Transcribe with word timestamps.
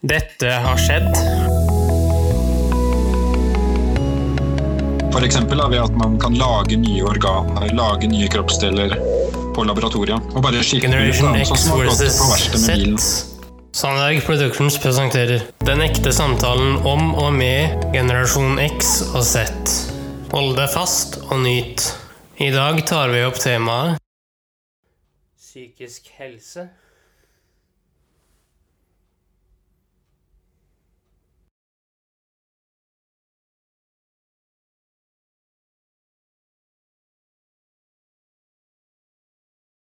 Dette 0.00 0.48
har 0.48 0.78
skjedd. 0.80 1.10
For 5.12 5.26
eksempel 5.26 5.60
da, 5.60 5.66
ved 5.68 5.82
at 5.82 5.98
man 6.00 6.14
kan 6.22 6.38
lage 6.40 6.78
nye 6.80 7.02
organer, 7.04 7.68
lage 7.76 8.08
nye 8.08 8.30
kroppsdeler 8.32 8.94
på 9.52 9.66
laboratoriet. 9.68 10.32
Og 10.32 10.40
bare 10.46 10.62
skippe 10.64 10.88
ut 10.88 10.94
Generation 10.94 11.36
sånn 11.44 11.60
som 11.60 11.76
har 11.76 11.90
gått 11.90 12.00
på 12.16 12.30
verkstedet 12.30 12.62
med 12.64 12.80
bilen. 12.80 12.96
Z. 12.96 13.36
Sandberg 13.76 14.24
Productions 14.24 14.80
presenterer 14.80 15.44
Den 15.68 15.84
ekte 15.84 16.14
samtalen 16.16 16.80
om 16.88 17.12
og 17.20 17.36
med 17.36 17.84
generasjon 17.92 18.56
X 18.70 18.96
og 19.12 19.20
Z. 19.28 19.52
Hold 20.32 20.56
deg 20.56 20.72
fast 20.72 21.20
og 21.28 21.44
nyt. 21.44 21.90
I 22.40 22.48
dag 22.56 22.80
tar 22.88 23.12
vi 23.12 23.20
opp 23.28 23.36
temaet 23.36 24.00
Psykisk 25.36 26.08
helse. 26.16 26.70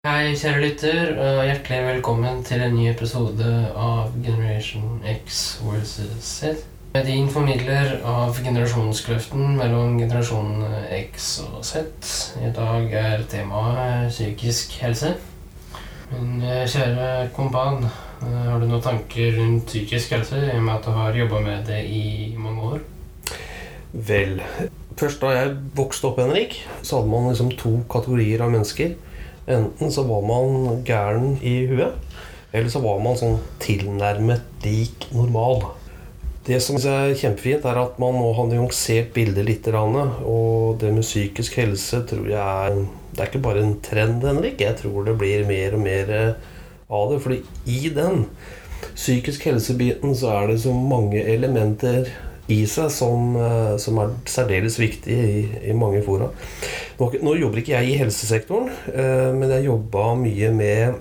Hei, 0.01 0.31
kjære 0.33 0.61
lytter, 0.63 1.09
og 1.21 1.43
hjertelig 1.45 1.79
velkommen 1.85 2.39
til 2.41 2.63
en 2.65 2.71
ny 2.73 2.87
episode 2.89 3.49
av 3.77 4.15
Generation 4.25 4.95
X 5.05 5.41
versus 5.61 6.23
Z. 6.25 6.63
Med 6.95 7.05
Din 7.05 7.27
formidler 7.29 7.99
av 8.09 8.39
generasjonskløften 8.41 9.59
mellom 9.59 9.99
generation 9.99 10.63
X 10.89 11.27
og 11.43 11.59
Z. 11.69 11.83
I 12.41 12.49
dag 12.55 12.95
er 12.97 13.27
temaet 13.29 14.09
psykisk 14.09 14.73
helse. 14.81 15.11
Min 16.15 16.41
eh, 16.41 16.63
kära 16.65 16.95
kjære 16.95 17.29
kompan, 17.37 17.85
eh, 18.23 18.41
har 18.47 18.57
du 18.57 18.65
noen 18.65 18.81
tanker 18.81 19.37
rundt 19.37 19.69
psykisk 19.69 20.17
helse, 20.17 20.41
i 20.47 20.57
og 20.57 20.65
med 20.65 20.79
at 20.79 20.89
du 20.89 20.97
har 20.97 21.21
jobba 21.21 21.43
med 21.45 21.69
det 21.69 21.83
i 21.85 22.33
mange 22.41 22.71
år? 22.71 22.81
Vel, 24.09 24.41
først 24.97 25.21
da 25.21 25.37
jeg 25.37 25.55
vokste 25.77 26.09
opp, 26.09 26.25
Henrik, 26.25 26.57
så 26.81 26.97
hadde 27.03 27.13
man 27.13 27.29
liksom 27.29 27.53
to 27.53 27.77
kategorier 27.93 28.41
av 28.41 28.57
mennesker. 28.57 28.97
Enten 29.51 29.91
så 29.93 30.05
var 30.07 30.23
man 30.25 30.81
gæren 30.87 31.35
i 31.41 31.65
huet, 31.69 31.97
eller 32.51 32.71
så 32.71 32.81
var 32.83 32.99
man 33.03 33.19
sånn 33.19 33.37
tilnærmet 33.63 34.65
lik 34.65 35.07
normal. 35.15 35.63
Det 36.47 36.57
som 36.63 36.79
er 36.79 37.13
kjempefint, 37.13 37.65
er 37.69 37.77
at 37.77 37.99
man 38.01 38.15
nå 38.17 38.31
har 38.33 38.47
nyansert 38.49 39.11
bildet 39.13 39.45
litt. 39.45 39.67
grann, 39.67 39.95
Og 40.25 40.79
det 40.79 40.91
med 40.93 41.03
psykisk 41.03 41.57
helse 41.57 42.01
tror 42.07 42.27
jeg 42.27 42.39
er 42.39 42.85
Det 43.11 43.19
er 43.19 43.27
ikke 43.27 43.43
bare 43.43 43.59
en 43.59 43.79
trend, 43.81 44.23
Henrik. 44.23 44.61
Jeg 44.61 44.77
tror 44.77 45.03
det 45.05 45.17
blir 45.17 45.45
mer 45.45 45.73
og 45.75 45.81
mer 45.81 46.09
eh, 46.09 46.33
av 46.89 47.11
det. 47.11 47.21
fordi 47.21 47.43
i 47.65 47.89
den 47.89 48.25
psykisk 48.95 49.43
helsebiten 49.43 50.15
så 50.15 50.29
er 50.29 50.47
det 50.47 50.61
så 50.61 50.73
mange 50.73 51.21
elementer 51.21 52.07
i 52.51 52.61
seg 52.69 52.91
som, 52.93 53.35
eh, 53.39 53.77
som 53.81 53.99
er 54.01 54.13
særdeles 54.29 54.77
viktig 54.81 55.15
i, 55.15 55.41
i 55.71 55.77
mange 55.77 56.03
fora. 56.05 56.29
Nå, 56.99 57.07
nå 57.23 57.35
jobber 57.39 57.61
ikke 57.61 57.77
jeg 57.77 57.93
i 57.93 57.97
helsesektoren, 58.01 58.69
eh, 58.93 59.31
men 59.33 59.49
jeg 59.55 59.69
jobba 59.69 60.11
mye 60.19 60.51
med 60.53 60.99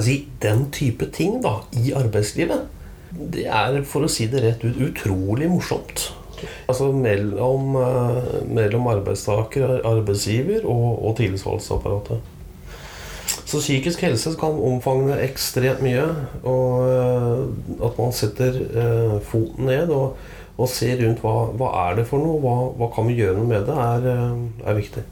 si, 0.00 0.22
den 0.40 0.66
type 0.72 1.10
ting 1.12 1.40
da, 1.44 1.58
i 1.76 1.92
arbeidslivet. 1.96 2.68
Det 3.12 3.44
er, 3.44 3.82
for 3.84 4.06
å 4.06 4.10
si 4.10 4.28
det 4.32 4.40
rett 4.44 4.64
ut, 4.64 4.78
utrolig 4.88 5.50
morsomt. 5.52 6.08
Altså 6.64 6.88
mellom, 6.96 7.76
eh, 7.78 8.36
mellom 8.48 8.88
arbeidstaker, 8.94 9.82
arbeidsgiver 9.86 10.64
og, 10.64 10.86
og 11.04 11.18
tillitsvalgtapparatet. 11.20 12.30
Så 13.42 13.60
psykisk 13.60 14.00
helse 14.06 14.32
kan 14.40 14.56
omfange 14.64 15.18
ekstremt 15.22 15.84
mye. 15.84 16.06
Og 16.40 16.88
eh, 16.88 17.84
at 17.84 18.00
man 18.00 18.16
setter 18.16 18.56
foten 19.28 19.68
ned 19.68 19.92
og, 19.92 20.16
och 20.62 20.68
se 20.70 20.94
rundt 20.96 21.22
hva, 21.24 21.48
hva 21.58 21.70
er 21.88 21.98
det 21.98 22.06
for 22.06 22.22
noe, 22.22 22.38
hva, 22.42 22.54
hva 22.78 22.88
kan 22.94 23.08
vi 23.08 23.18
gjøre 23.18 23.40
noe 23.40 23.50
med 23.50 23.66
det, 23.66 23.74
er, 23.74 24.06
eh, 24.12 24.68
er 24.70 24.78
viktig. 24.78 25.02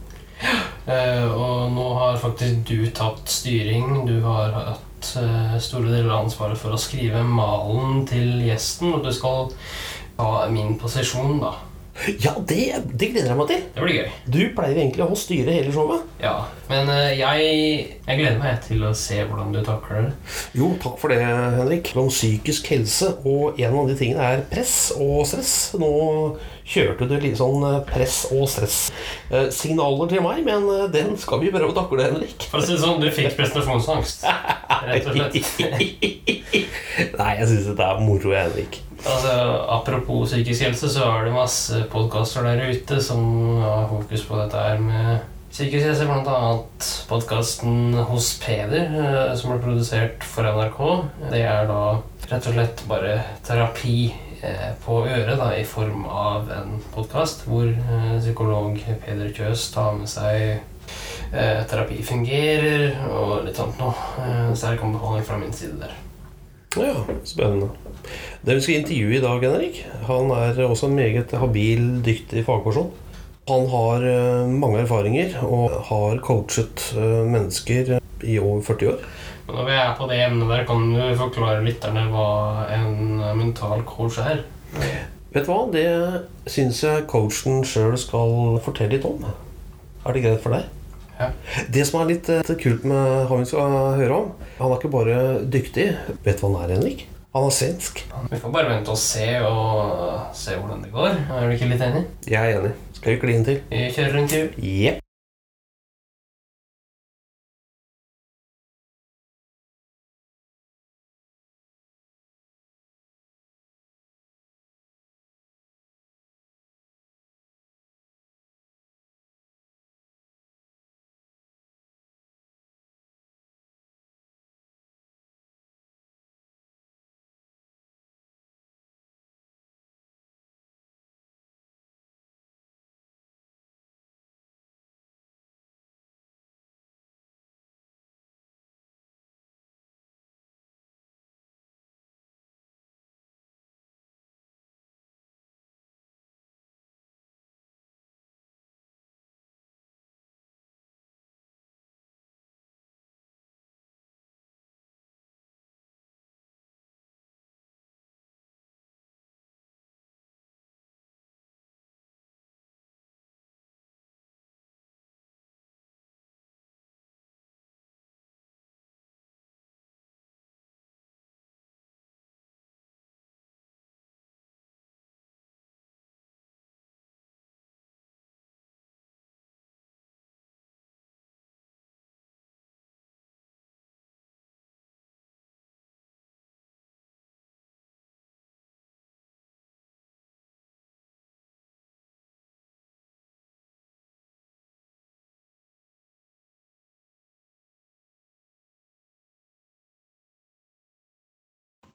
Eh, 0.87 1.27
og 1.27 1.73
nå 1.75 1.87
har 1.99 2.21
faktisk 2.23 2.63
du 2.69 2.87
tagit 2.95 3.31
styring. 3.31 4.05
Du 4.09 4.21
har 4.25 4.55
hatt 4.55 5.11
uh, 5.21 5.57
store 5.63 5.91
deler 5.91 6.11
av 6.11 6.27
ansvaret 6.27 6.59
for 6.61 6.75
å 6.75 6.81
skrive 6.81 7.23
malen 7.27 8.05
til 8.09 8.41
gjesten, 8.47 8.95
og 8.95 9.05
du 9.05 9.11
skal 9.15 9.51
ta 10.19 10.47
min 10.53 10.77
posisjon, 10.81 11.39
da. 11.43 11.55
Ja, 12.25 12.33
det, 12.49 12.61
det 12.97 13.11
gleder 13.13 13.29
jeg 13.33 13.37
meg 13.37 13.49
til! 13.51 13.65
Det 13.75 13.83
blir 13.85 13.97
gøy. 13.99 14.13
Du 14.33 14.39
pleier 14.57 14.79
egentlig 14.81 15.05
å 15.05 15.17
styre 15.19 15.53
hele 15.53 15.73
showet. 15.75 16.07
Ja, 16.23 16.35
Men 16.71 16.89
eh, 16.93 17.19
jeg, 17.19 17.51
jeg 18.07 18.21
gleder 18.21 18.39
meg 18.41 18.63
til 18.65 18.85
å 18.89 18.93
se 18.97 19.19
hvordan 19.27 19.53
du 19.53 19.61
takler 19.67 20.07
det. 20.09 20.15
Jo, 20.57 20.71
takk 20.81 20.97
for 21.03 21.13
det, 21.13 21.21
Henrik. 21.25 21.93
Om 22.01 22.09
psykisk 22.13 22.71
helse, 22.73 23.13
og 23.29 23.61
en 23.61 23.77
av 23.83 23.91
de 23.91 23.99
tingene 24.01 24.31
er 24.33 24.45
press 24.51 24.77
og 24.97 25.27
stress. 25.29 25.55
Nå 25.81 25.91
kjørte 26.71 27.09
du 27.11 27.17
litt 27.21 27.39
sånn 27.41 27.65
eh, 27.67 27.81
press 27.89 28.23
og 28.31 28.47
stress-signaler 28.53 30.11
til 30.13 30.25
meg, 30.25 30.45
men 30.47 30.69
eh, 30.73 30.87
den 30.95 31.17
skal 31.21 31.43
vi 31.45 31.53
prøve 31.53 31.73
å 31.75 31.77
takle, 31.77 32.07
Henrik. 32.09 32.49
For 32.51 32.63
å 32.63 32.65
si 32.65 32.77
det 32.77 32.83
sånn, 32.85 33.03
du 33.03 33.11
fikk 33.13 33.37
prestasjonsangst. 33.39 34.25
Rett 34.89 35.11
og 35.11 35.19
slett. 35.19 35.37
Nei, 37.21 37.33
jeg 37.41 37.51
syns 37.51 37.69
dette 37.73 37.91
er 37.93 38.01
moro, 38.05 38.33
Henrik. 38.37 38.81
Altså, 39.01 39.33
apropos 39.69 40.29
psykisk 40.29 40.67
helse, 40.67 40.89
så 40.93 41.07
er 41.09 41.27
det 41.27 41.35
masse 41.35 41.77
eh, 41.79 41.87
podkaster 41.89 42.45
der 42.45 42.69
ute 42.69 43.01
som 43.03 43.23
har 43.63 43.87
fokus 43.89 44.25
på 44.29 44.41
dette 44.43 44.61
her 44.61 44.81
med 44.85 45.23
psykisk 45.51 45.87
helse. 45.89 46.09
Blant 46.09 46.29
annet 46.29 46.89
podkasten 47.09 47.95
Hos 48.11 48.35
Peder, 48.43 48.93
eh, 48.93 49.31
som 49.41 49.55
ble 49.55 49.61
produsert 49.65 50.27
for 50.27 50.45
NRK. 50.45 50.83
Det 51.31 51.45
er 51.47 51.71
da 51.71 51.85
rett 52.31 52.51
og 52.51 52.59
slett 52.59 52.85
bare 52.91 53.15
terapi 53.47 53.97
eh, 54.43 54.69
på 54.85 55.01
øret 55.07 55.41
da, 55.41 55.49
i 55.57 55.65
form 55.65 56.05
av 56.05 56.53
en 56.59 56.77
podkast 56.93 57.47
hvor 57.49 57.73
psykolog 58.19 58.77
Peder 59.07 59.33
Kjøs 59.37 59.71
tar 59.75 59.97
med 59.97 60.13
seg 60.13 60.61
terapi 61.31 62.01
fungerer 62.03 62.97
og 63.07 63.45
litt 63.47 63.57
sånt 63.57 63.79
noe. 63.81 63.95
Eh, 64.19 64.53
sterk 64.59 64.83
anbefaling 64.83 65.25
fra 65.25 65.39
min 65.41 65.55
side 65.55 65.79
der. 65.81 65.99
Ja, 66.79 66.95
spennende. 67.25 67.69
Den 68.47 68.55
vi 68.55 68.63
skal 68.63 68.77
intervjue 68.79 69.17
i 69.17 69.23
dag, 69.23 69.43
Henrik, 69.43 69.81
han 70.07 70.31
er 70.31 70.61
også 70.63 70.87
en 70.87 70.95
meget 70.95 71.33
habil, 71.35 71.89
dyktig 72.07 72.45
fagperson. 72.47 72.93
Han 73.51 73.67
har 73.73 74.07
eh, 74.07 74.53
mange 74.53 74.85
erfaringer 74.85 75.35
og 75.43 75.75
har 75.89 76.21
coachet 76.23 76.85
eh, 76.95 77.25
mennesker 77.27 77.97
i 78.23 78.39
over 78.39 78.63
40 78.63 78.93
år. 78.93 79.03
Men 79.49 79.59
når 79.59 79.67
vi 79.67 79.77
er 79.81 79.97
på 79.99 80.07
det 80.13 80.21
emnet 80.23 80.53
der, 80.53 80.65
kan 80.69 80.87
du 80.95 81.03
forklare 81.19 81.65
lytterne 81.67 82.07
hva 82.13 82.31
en 82.77 83.19
mental 83.41 83.83
coach 83.89 84.21
er? 84.23 84.45
Vet 85.35 85.47
du 85.47 85.51
hva? 85.51 85.65
Det 85.75 86.51
syns 86.55 86.85
jeg 86.87 87.09
coachen 87.11 87.65
sjøl 87.67 87.99
skal 87.99 88.61
fortelle 88.63 88.95
litt 88.95 89.11
om. 89.11 89.27
Er 90.07 90.15
det 90.15 90.23
greit 90.23 90.47
for 90.47 90.55
deg? 90.55 90.71
Ja. 91.21 91.31
Det 91.69 91.85
som 91.87 92.01
er 92.01 92.11
litt 92.15 92.29
eh, 92.33 92.53
kult 92.61 92.87
med 92.89 93.27
han 93.29 93.43
vi 93.43 93.49
skal 93.51 93.75
høre 94.01 94.17
om 94.17 94.31
Han 94.59 94.71
er 94.71 94.79
ikke 94.79 94.93
bare 94.93 95.17
dyktig. 95.53 95.91
Vet 96.25 96.41
du 96.41 96.47
hva 96.47 96.55
han 96.55 96.71
er, 96.71 96.79
Henrik? 96.79 97.05
Han 97.37 97.47
er 97.47 97.55
svensk. 97.55 98.01
Vi 98.33 98.41
får 98.43 98.55
bare 98.57 98.73
vente 98.73 98.91
og 98.91 98.99
se 98.99 99.29
og 99.47 100.33
se 100.35 100.57
hvordan 100.57 100.83
det 100.83 100.91
går. 100.95 101.13
Er 101.37 101.47
du 101.47 101.55
ikke 101.55 101.69
litt 101.71 101.85
enig? 101.87 102.03
Jeg 102.27 102.41
er 102.41 102.59
enig. 102.59 102.73
Skal 102.97 103.15
vi 103.15 103.21
kline 103.23 103.47
til? 103.47 103.61
Vi 103.71 103.87
kjører 103.95 104.19
en 104.25 104.33
tur. 104.33 104.59
Jepp. 104.59 105.05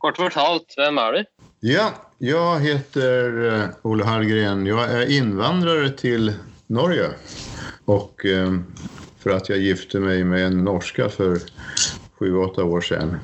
Kort 0.05 0.17
fortalt, 0.17 0.73
vem 0.77 0.97
är 0.97 1.11
du? 1.11 1.25
Ja, 1.59 1.89
jag 2.17 2.59
heter 2.59 3.53
eh, 3.53 3.69
Olle 3.81 4.03
Hallgren. 4.03 4.65
Jag 4.65 4.91
är 4.91 5.17
invandrare 5.17 5.89
till 5.89 6.33
Norge. 6.67 7.09
Och 7.85 8.25
eh, 8.25 8.53
för 9.19 9.29
att 9.29 9.49
jag 9.49 9.57
gifte 9.57 9.99
mig 9.99 10.23
med 10.23 10.45
en 10.45 10.63
norska 10.63 11.09
för 11.09 11.37
sju, 12.19 12.37
åtta 12.37 12.63
år 12.63 12.81
sedan. 12.81 13.17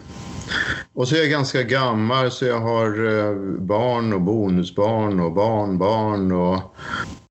Och 0.94 1.08
så 1.08 1.16
är 1.16 1.20
jag 1.20 1.30
ganska 1.30 1.64
gammal 1.64 2.32
så 2.32 2.46
jag 2.46 2.60
har 2.60 2.88
eh, 2.88 3.36
barn 3.60 4.14
och 4.14 4.22
bonusbarn 4.22 5.20
och 5.20 5.32
barnbarn 5.32 6.32
och, 6.32 6.76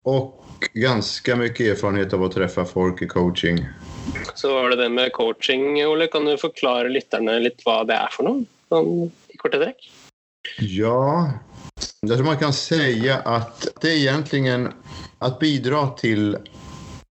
och 0.02 0.44
ganska 0.72 1.36
mycket 1.36 1.66
erfarenhet 1.66 2.12
av 2.12 2.24
att 2.24 2.32
träffa 2.32 2.64
folk 2.64 3.02
i 3.02 3.06
coaching. 3.06 3.66
Så 4.34 4.54
var 4.54 4.70
det 4.70 4.76
det 4.76 4.88
med 4.88 5.12
coaching, 5.12 5.86
Olle. 5.86 6.06
Kan 6.06 6.24
du 6.24 6.36
förklara 6.38 6.88
lyssnarna 6.88 7.32
lite 7.32 7.62
vad 7.64 7.86
det 7.86 7.94
är 7.94 8.08
för 8.10 8.22
något 8.22 8.48
korta 9.42 9.58
drag? 9.58 9.74
Ja, 10.58 11.32
jag 12.00 12.16
tror 12.16 12.26
man 12.26 12.36
kan 12.36 12.52
säga 12.52 13.16
att 13.16 13.68
det 13.80 13.88
är 13.88 13.96
egentligen 13.96 14.72
att 15.18 15.38
bidra 15.38 15.88
till 15.88 16.36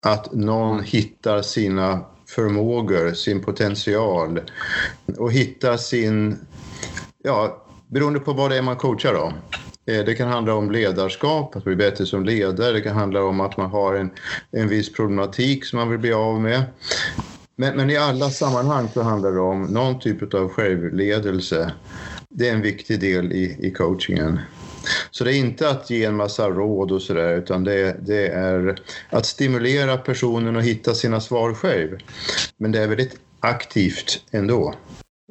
att 0.05 0.33
någon 0.33 0.83
hittar 0.83 1.41
sina 1.41 2.05
förmågor, 2.27 3.13
sin 3.13 3.43
potential 3.43 4.41
och 5.17 5.31
hittar 5.31 5.77
sin, 5.77 6.39
ja, 7.23 7.65
beroende 7.87 8.19
på 8.19 8.33
vad 8.33 8.51
det 8.51 8.57
är 8.57 8.61
man 8.61 8.75
coachar 8.75 9.13
då. 9.13 9.33
Eh, 9.93 10.05
det 10.05 10.15
kan 10.15 10.27
handla 10.27 10.53
om 10.53 10.71
ledarskap, 10.71 11.55
att 11.55 11.63
bli 11.63 11.75
bättre 11.75 12.05
som 12.05 12.25
ledare. 12.25 12.71
Det 12.71 12.81
kan 12.81 12.95
handla 12.95 13.23
om 13.23 13.39
att 13.39 13.57
man 13.57 13.69
har 13.69 13.95
en, 13.95 14.09
en 14.51 14.67
viss 14.67 14.93
problematik 14.93 15.65
som 15.65 15.79
man 15.79 15.89
vill 15.89 15.99
bli 15.99 16.13
av 16.13 16.41
med. 16.41 16.63
Men, 17.55 17.75
men 17.75 17.89
i 17.89 17.97
alla 17.97 18.29
sammanhang 18.29 18.89
så 18.93 19.01
handlar 19.01 19.31
det 19.31 19.39
om 19.39 19.63
någon 19.63 19.99
typ 19.99 20.33
av 20.33 20.49
självledelse. 20.49 21.71
Det 22.39 22.49
är 22.49 22.53
en 22.53 22.61
viktig 22.61 22.99
del 22.99 23.33
i, 23.33 23.57
i 23.59 23.71
coachingen. 23.71 24.39
Så 25.11 25.23
det 25.23 25.33
är 25.33 25.37
inte 25.37 25.69
att 25.69 25.89
ge 25.89 26.05
en 26.05 26.15
massa 26.15 26.49
råd 26.49 26.91
och 26.91 27.01
sådär 27.01 27.37
utan 27.37 27.63
det, 27.63 27.95
det, 28.01 28.27
är 28.27 28.75
att 29.09 29.25
stimulera 29.25 29.97
personen 29.97 30.55
att 30.55 30.63
hitta 30.63 30.93
sina 30.93 31.21
svar 31.21 31.53
själv. 31.53 31.97
Men 32.57 32.71
det 32.71 32.79
är 32.79 32.87
väldigt 32.87 33.15
aktivt 33.39 34.23
ändå. 34.31 34.75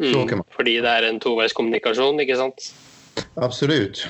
Mm, 0.02 0.42
För 0.56 0.62
det 0.62 0.76
är 0.76 1.02
en 1.02 1.20
tvåvägskommunikation, 1.20 2.20
inte 2.20 2.36
sant? 2.36 2.74
Absolut. 3.34 4.08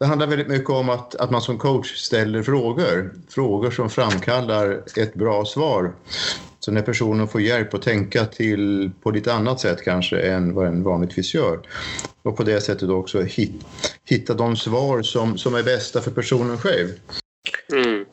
Det 0.00 0.06
handlar 0.06 0.26
väldigt 0.26 0.48
mycket 0.48 0.70
om 0.70 0.88
att, 0.88 1.14
att 1.14 1.30
man 1.30 1.42
som 1.42 1.58
coach 1.58 1.96
ställer 1.96 2.42
frågor. 2.42 3.14
Frågor 3.28 3.70
som 3.70 3.90
framkallar 3.90 4.82
ett 4.96 5.14
bra 5.14 5.44
svar. 5.44 5.92
Så 6.60 6.72
när 6.72 6.82
personen 6.82 7.28
får 7.28 7.40
hjälp 7.40 7.74
att 7.74 7.82
tänka 7.82 8.24
till 8.26 8.90
på 9.02 9.10
lite 9.10 9.32
annat 9.32 9.60
sätt 9.60 9.82
kanske 9.82 10.20
än 10.20 10.54
vad 10.54 10.66
en 10.66 10.82
vanligtvis 10.82 11.34
gör. 11.34 11.60
Och 12.22 12.36
på 12.36 12.42
det 12.42 12.60
sättet 12.60 12.88
också 12.88 13.22
hit, 13.22 13.52
hitta 14.04 14.34
de 14.34 14.56
svar 14.56 15.02
som, 15.02 15.38
som 15.38 15.54
är 15.54 15.62
bästa 15.62 16.00
för 16.00 16.10
personen 16.10 16.58
själv. 16.58 16.88
Mm. 17.72 18.04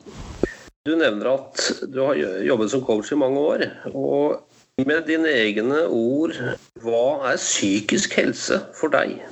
Du 0.84 0.96
nämner 0.96 1.34
att 1.34 1.72
du 1.88 2.00
har 2.00 2.14
jobbat 2.42 2.70
som 2.70 2.80
coach 2.80 3.12
i 3.12 3.14
många 3.14 3.40
år. 3.40 3.64
Och 3.84 4.40
med 4.86 5.06
dina 5.06 5.30
egna 5.30 5.86
ord, 5.86 6.32
vad 6.74 7.32
är 7.32 7.36
psykisk 7.36 8.16
hälsa 8.16 8.60
för 8.74 8.88
dig? 8.88 9.28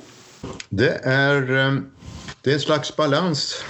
Det 0.69 0.99
är, 1.03 1.57
eh, 1.57 1.73
det 2.47 2.51
är 2.51 2.55
en 2.55 2.61
slags 2.61 2.95
balans 2.95 3.63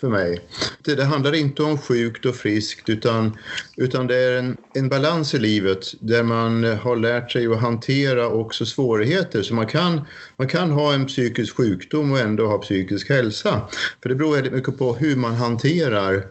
för 0.00 0.08
mig. 0.08 0.40
Det, 0.82 0.94
det, 0.94 1.04
handlar 1.04 1.34
inte 1.34 1.62
om 1.62 1.78
sjukt 1.78 2.24
och 2.24 2.36
friskt 2.36 2.88
utan, 2.88 3.38
utan 3.76 4.06
det 4.06 4.16
är 4.16 4.38
en, 4.38 4.56
en 4.74 4.88
balans 4.88 5.34
i 5.34 5.38
livet 5.38 5.94
där 6.00 6.22
man 6.22 6.64
har 6.64 6.96
lärt 6.96 7.32
sig 7.32 7.46
att 7.46 7.60
hantera 7.60 8.28
också 8.28 8.66
svårigheter. 8.66 9.42
Så 9.42 9.54
man 9.54 9.66
kan, 9.66 10.00
man 10.36 10.48
kan 10.48 10.70
ha 10.70 10.94
en 10.94 11.06
psykisk 11.06 11.56
sjukdom 11.56 12.12
och 12.12 12.18
ändå 12.18 12.46
ha 12.46 12.58
psykisk 12.58 13.08
hälsa. 13.08 13.68
För 14.02 14.08
det 14.08 14.14
beror 14.14 14.34
väldigt 14.34 14.52
mycket 14.52 14.78
på 14.78 14.94
hur 14.94 15.16
man 15.16 15.34
hanterar 15.34 16.26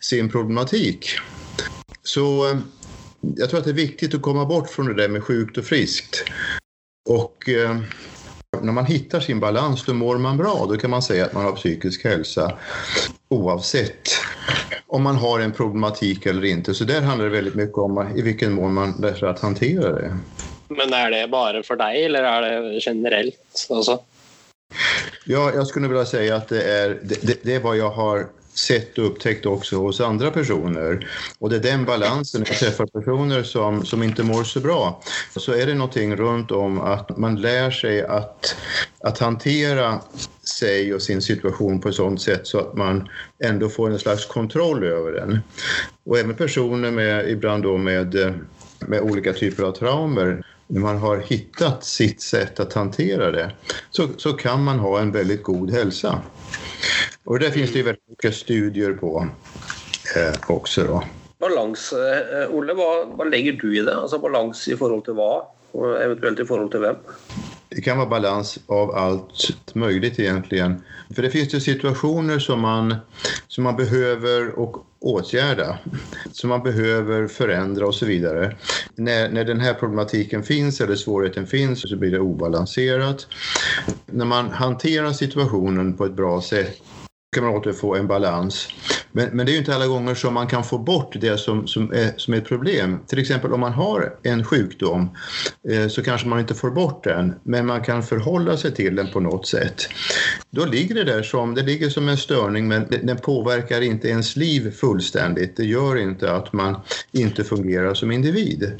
sin 0.00 0.28
problematik. 0.28 1.18
Så 2.02 2.50
eh, 2.50 2.58
jag 3.20 3.50
tror 3.50 3.58
att 3.58 3.64
det 3.64 3.70
är 3.70 3.74
viktigt 3.74 4.14
att 4.14 4.22
komma 4.22 4.44
bort 4.44 4.70
från 4.70 4.86
det 4.86 4.94
där 4.94 5.08
med 5.08 5.24
sjukt 5.24 5.58
och 5.58 5.64
friskt. 5.64 6.24
Och 7.08 7.48
eh, 7.48 7.76
när 8.62 8.72
man 8.72 8.86
hittar 8.86 9.20
sin 9.20 9.40
balans 9.40 9.84
då 9.84 9.94
mår 9.94 10.18
man 10.18 10.36
bra. 10.36 10.66
Då 10.68 10.76
kan 10.76 10.90
man 10.90 11.02
säga 11.02 11.24
att 11.24 11.32
man 11.32 11.44
har 11.44 11.52
psykisk 11.52 12.04
hälsa 12.04 12.58
oavsett 13.28 14.08
om 14.86 15.02
man 15.02 15.16
har 15.16 15.40
en 15.40 15.52
problematik 15.52 16.26
eller 16.26 16.44
inte. 16.44 16.74
Så 16.74 16.84
där 16.84 17.00
handlar 17.00 17.24
det 17.24 17.32
väldigt 17.32 17.54
mycket 17.54 17.78
om 17.78 18.12
i 18.16 18.22
vilken 18.22 18.52
mån 18.52 18.74
man 18.74 18.94
lär 19.00 19.14
sig 19.14 19.28
att 19.28 19.40
hantera 19.40 19.92
det. 19.92 20.18
Men 20.68 20.92
är 20.92 21.10
det 21.10 21.28
bara 21.28 21.62
för 21.62 21.76
dig 21.76 22.04
eller 22.04 22.22
är 22.22 22.62
det 22.62 22.78
generellt? 22.78 23.66
Alltså? 23.70 24.00
Ja, 25.24 25.52
jag 25.54 25.66
skulle 25.66 25.88
vilja 25.88 26.04
säga 26.04 26.36
att 26.36 26.48
det 26.48 26.62
är, 26.62 27.00
det, 27.02 27.44
det 27.44 27.54
är 27.54 27.60
vad 27.60 27.76
jag 27.76 27.90
har 27.90 28.26
sett 28.58 28.98
och 28.98 29.06
upptäckt 29.06 29.46
också 29.46 29.76
hos 29.76 30.00
andra 30.00 30.30
personer. 30.30 31.08
Och 31.38 31.50
det 31.50 31.56
är 31.56 31.60
den 31.60 31.84
balansen, 31.84 32.40
när 32.40 32.48
jag 32.48 32.58
träffar 32.58 32.86
personer 32.86 33.42
som, 33.42 33.84
som 33.84 34.02
inte 34.02 34.22
mår 34.22 34.44
så 34.44 34.60
bra, 34.60 35.02
så 35.36 35.52
är 35.52 35.66
det 35.66 35.74
någonting 35.74 36.16
runt 36.16 36.50
om 36.50 36.80
att 36.80 37.18
man 37.18 37.36
lär 37.36 37.70
sig 37.70 38.02
att, 38.02 38.56
att 39.00 39.18
hantera 39.18 40.00
sig 40.42 40.94
och 40.94 41.02
sin 41.02 41.22
situation 41.22 41.80
på 41.80 41.88
ett 41.88 41.94
sådant 41.94 42.22
sätt 42.22 42.46
så 42.46 42.58
att 42.58 42.76
man 42.76 43.08
ändå 43.44 43.68
får 43.68 43.90
en 43.90 43.98
slags 43.98 44.26
kontroll 44.26 44.84
över 44.84 45.12
den. 45.12 45.38
Och 46.04 46.18
även 46.18 46.34
personer 46.34 46.90
med, 46.90 47.30
ibland 47.30 47.62
då 47.62 47.78
med, 47.78 48.34
med 48.86 49.00
olika 49.00 49.32
typer 49.32 49.62
av 49.62 49.72
traumer 49.72 50.44
när 50.66 50.80
man 50.80 50.98
har 50.98 51.18
hittat 51.18 51.84
sitt 51.84 52.20
sätt 52.20 52.60
att 52.60 52.72
hantera 52.72 53.30
det 53.30 53.50
så, 53.90 54.08
så 54.16 54.32
kan 54.32 54.64
man 54.64 54.78
ha 54.78 55.00
en 55.00 55.12
väldigt 55.12 55.42
god 55.42 55.70
hälsa. 55.70 56.22
Och 57.24 57.38
det 57.38 57.50
finns 57.50 57.72
det 57.72 57.78
ju 57.78 57.84
väldigt 57.84 58.08
mycket 58.08 58.34
studier 58.34 58.92
på 58.92 59.28
eh, 60.16 60.50
också. 60.56 60.84
Då. 60.84 61.02
Balans, 61.38 61.92
eh, 61.92 62.54
Olle, 62.54 62.74
vad, 62.74 63.08
vad 63.08 63.30
lägger 63.30 63.52
du 63.52 63.78
i 63.78 63.80
det? 63.80 63.96
Alltså 63.96 64.18
balans 64.18 64.68
i 64.68 64.76
förhållande 64.76 65.04
till 65.04 65.14
vad? 65.14 65.46
Och 65.72 66.02
eventuellt 66.02 66.40
i 66.40 66.44
förhållande 66.44 66.72
till 66.72 66.80
vem? 66.80 66.96
Det 67.68 67.80
kan 67.80 67.98
vara 67.98 68.08
balans 68.08 68.58
av 68.66 68.90
allt 68.90 69.74
möjligt 69.74 70.18
egentligen. 70.18 70.82
För 71.14 71.22
det 71.22 71.30
finns 71.30 71.54
ju 71.54 71.60
situationer 71.60 72.38
som 72.38 72.60
man, 72.60 72.94
som 73.48 73.64
man 73.64 73.76
behöver 73.76 74.58
och 74.58 74.86
åtgärda, 75.00 75.78
som 76.32 76.50
man 76.50 76.62
behöver 76.62 77.28
förändra 77.28 77.86
och 77.86 77.94
så 77.94 78.06
vidare. 78.06 78.56
När, 78.94 79.28
när 79.28 79.44
den 79.44 79.60
här 79.60 79.74
problematiken 79.74 80.42
finns 80.42 80.80
eller 80.80 80.94
svårigheten 80.94 81.46
finns 81.46 81.90
så 81.90 81.96
blir 81.96 82.10
det 82.10 82.20
obalanserat. 82.20 83.26
När 84.06 84.24
man 84.24 84.50
hanterar 84.50 85.12
situationen 85.12 85.96
på 85.96 86.04
ett 86.04 86.16
bra 86.16 86.42
sätt 86.42 86.78
kan 87.34 87.44
man 87.44 87.54
återfå 87.54 87.96
en 87.96 88.06
balans. 88.06 88.68
Men, 89.12 89.28
men 89.32 89.46
det 89.46 89.50
är 89.50 89.54
ju 89.54 89.58
inte 89.58 89.74
alla 89.74 89.86
gånger 89.86 90.14
som 90.14 90.34
man 90.34 90.46
kan 90.46 90.64
få 90.64 90.78
bort 90.78 91.16
det 91.20 91.38
som, 91.38 91.66
som, 91.66 91.92
är, 91.92 92.12
som 92.16 92.34
är 92.34 92.38
ett 92.38 92.48
problem. 92.48 92.98
Till 93.06 93.18
exempel 93.18 93.52
om 93.52 93.60
man 93.60 93.72
har 93.72 94.16
en 94.22 94.44
sjukdom 94.44 95.10
eh, 95.68 95.88
så 95.88 96.02
kanske 96.02 96.28
man 96.28 96.40
inte 96.40 96.54
får 96.54 96.70
bort 96.70 97.04
den 97.04 97.34
men 97.42 97.66
man 97.66 97.82
kan 97.82 98.02
förhålla 98.02 98.56
sig 98.56 98.74
till 98.74 98.96
den 98.96 99.10
på 99.12 99.20
något 99.20 99.46
sätt. 99.46 99.88
Då 100.50 100.64
ligger 100.64 100.94
det 100.94 101.04
där 101.04 101.22
som, 101.22 101.54
det 101.54 101.62
ligger 101.62 101.88
som 101.88 102.08
en 102.08 102.16
störning 102.16 102.68
men 102.68 102.86
den 103.02 103.16
påverkar 103.16 103.80
inte 103.80 104.08
ens 104.08 104.36
liv 104.36 104.70
fullständigt. 104.70 105.56
Det 105.56 105.64
gör 105.64 105.96
inte 105.96 106.32
att 106.32 106.52
man 106.52 106.80
inte 107.12 107.44
fungerar 107.44 107.94
som 107.94 108.12
individ. 108.12 108.72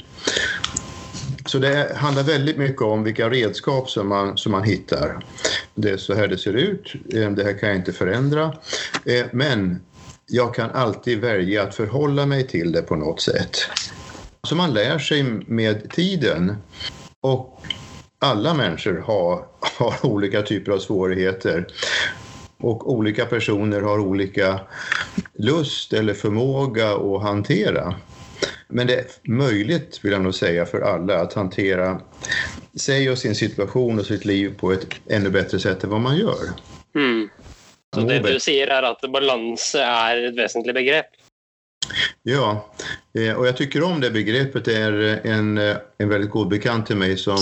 Så 1.47 1.59
det 1.59 1.97
handlar 1.97 2.23
väldigt 2.23 2.57
mycket 2.57 2.81
om 2.81 3.03
vilka 3.03 3.29
redskap 3.29 3.89
som 3.89 4.07
man, 4.07 4.37
som 4.37 4.51
man 4.51 4.63
hittar. 4.63 5.19
Det 5.75 5.89
är 5.89 5.97
så 5.97 6.13
här 6.13 6.27
det 6.27 6.37
ser 6.37 6.53
ut, 6.53 6.93
eh, 7.13 7.31
det 7.31 7.43
här 7.43 7.59
kan 7.59 7.69
jag 7.69 7.77
inte 7.77 7.93
förändra. 7.93 8.53
Eh, 9.05 9.25
men 9.31 9.81
jag 10.25 10.55
kan 10.55 10.71
alltid 10.71 11.19
välja 11.21 11.63
att 11.63 11.75
förhålla 11.75 12.25
mig 12.25 12.47
till 12.47 12.71
det 12.71 12.81
på 12.81 12.95
något 12.95 13.21
sätt. 13.21 13.57
Så 14.43 14.55
man 14.55 14.73
lär 14.73 14.99
sig 14.99 15.23
med 15.47 15.89
tiden. 15.91 16.55
Och 17.21 17.61
alla 18.19 18.53
människor 18.53 19.03
har, 19.05 19.45
har 19.77 20.05
olika 20.05 20.41
typer 20.41 20.71
av 20.71 20.79
svårigheter. 20.79 21.67
Och 22.59 22.93
olika 22.93 23.25
personer 23.25 23.81
har 23.81 23.99
olika 23.99 24.59
lust 25.33 25.93
eller 25.93 26.13
förmåga 26.13 26.95
att 26.95 27.21
hantera. 27.21 27.95
Men 28.67 28.87
det 28.87 28.95
är 28.95 29.05
möjligt, 29.23 29.99
vill 30.03 30.11
jag 30.11 30.21
nog 30.21 30.35
säga, 30.35 30.65
för 30.65 30.81
alla 30.81 31.19
att 31.21 31.33
hantera 31.33 32.01
sig 32.75 33.09
och 33.11 33.17
sin 33.17 33.35
situation 33.35 33.99
och 33.99 34.05
sitt 34.05 34.25
liv 34.25 34.55
på 34.57 34.71
ett 34.71 34.87
ännu 35.09 35.29
bättre 35.29 35.59
sätt 35.59 35.83
än 35.83 35.89
vad 35.89 36.01
man 36.01 36.17
gör. 36.17 36.43
Mm. 36.95 37.29
Så 37.95 38.01
det 38.01 38.19
du 38.19 38.39
säger 38.39 38.67
är 38.67 38.83
att 38.83 39.11
balans 39.11 39.75
är 39.79 40.27
ett 40.27 40.35
väsentligt 40.35 40.75
begrepp? 40.75 41.05
Ja, 42.23 42.73
eh, 43.19 43.33
och 43.33 43.47
jag 43.47 43.57
tycker 43.57 43.83
om 43.83 44.01
det 44.01 44.11
begreppet. 44.11 44.65
Det 44.65 44.75
är 44.75 45.21
en, 45.23 45.57
en 45.97 46.09
väldigt 46.09 46.29
god 46.29 46.47
bekant 46.47 46.85
till 46.85 46.95
mig 46.95 47.17
som 47.17 47.37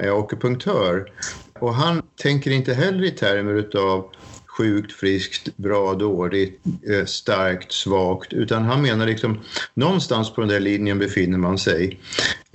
är 0.00 0.24
akupunktör. 0.24 1.12
Och 1.58 1.74
han 1.74 2.02
tänker 2.22 2.50
inte 2.50 2.74
heller 2.74 3.04
i 3.04 3.10
termer 3.10 3.76
av 3.76 4.10
sjukt, 4.56 4.92
friskt, 4.92 5.56
bra, 5.56 5.94
dåligt, 5.94 6.60
eh, 6.90 7.04
starkt, 7.04 7.72
svagt. 7.72 8.32
Utan 8.32 8.64
han 8.64 8.82
menar 8.82 9.06
liksom 9.06 9.40
någonstans 9.74 10.34
på 10.34 10.40
den 10.40 10.50
där 10.50 10.60
linjen 10.60 10.98
befinner 10.98 11.38
man 11.38 11.58
sig. 11.58 12.00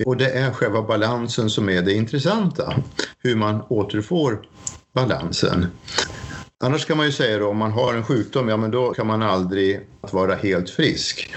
Och 0.06 0.16
det 0.16 0.30
är 0.30 0.52
själva 0.52 0.82
balansen 0.82 1.50
som 1.50 1.68
är 1.68 1.82
det 1.82 1.94
intressanta. 1.94 2.74
Hur 3.18 3.36
man 3.36 3.62
återfår 3.68 4.42
balansen. 4.92 5.66
Annars 6.64 6.86
kan 6.86 6.96
man 6.96 7.06
ju 7.06 7.12
säga 7.12 7.38
då 7.38 7.48
om 7.48 7.56
man 7.56 7.72
har 7.72 7.94
en 7.94 8.04
sjukdom, 8.04 8.48
ja 8.48 8.56
men 8.56 8.70
då 8.70 8.92
kan 8.92 9.06
man 9.06 9.22
aldrig 9.22 9.80
vara 10.00 10.34
helt 10.34 10.70
frisk. 10.70 11.34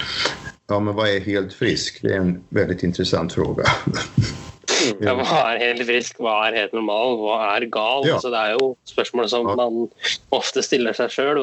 Ja 0.68 0.80
men 0.80 0.94
vad 0.94 1.08
är 1.08 1.20
helt 1.20 1.52
frisk? 1.52 1.98
Det 2.02 2.12
är 2.12 2.20
en 2.20 2.44
väldigt 2.48 2.82
intressant 2.82 3.32
fråga. 3.32 3.64
Ja, 5.02 5.14
hva 5.18 5.40
er 5.54 5.60
helt 5.62 5.82
frisk, 5.88 6.18
hva 6.22 6.36
er 6.48 6.56
helt 6.60 6.74
normal, 6.76 7.16
hva 7.22 7.38
er 7.56 7.66
gal? 7.72 8.06
Ja. 8.08 8.18
Så 8.22 8.30
det 8.32 8.40
er 8.42 8.56
jo 8.58 8.72
spørsmål 8.88 9.28
som 9.32 9.48
Ja. 9.48 9.54
man 9.56 9.88
ofte 10.32 10.62
stiller 10.64 10.92
seg 10.96 11.10
sjøl. 11.10 11.42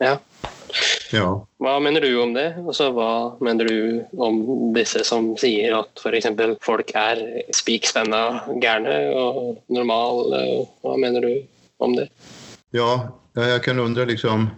Ja. 0.00 0.18
Ja. 1.14 1.26
hva 1.62 1.76
mener 1.80 2.00
du 2.02 2.10
om 2.20 2.34
det? 2.34 2.48
Og 2.66 2.74
så 2.74 2.90
hva 2.92 3.36
mener 3.40 3.68
du 3.68 4.04
om 4.18 4.72
disse 4.74 5.04
som 5.06 5.36
sier 5.40 5.78
at 5.78 6.02
f.eks. 6.02 6.26
folk 6.60 6.90
er 6.94 7.22
spikspenna 7.54 8.42
gærne 8.60 8.96
og 9.14 9.62
normale? 9.68 10.66
Hva 10.82 10.96
mener 10.98 11.20
du 11.22 11.32
om 11.80 11.94
det? 11.96 12.08
Ja, 12.74 13.08
ja, 13.36 13.48
jag 13.48 13.62
kan 13.64 13.78
undra 13.78 14.04
liksom 14.04 14.50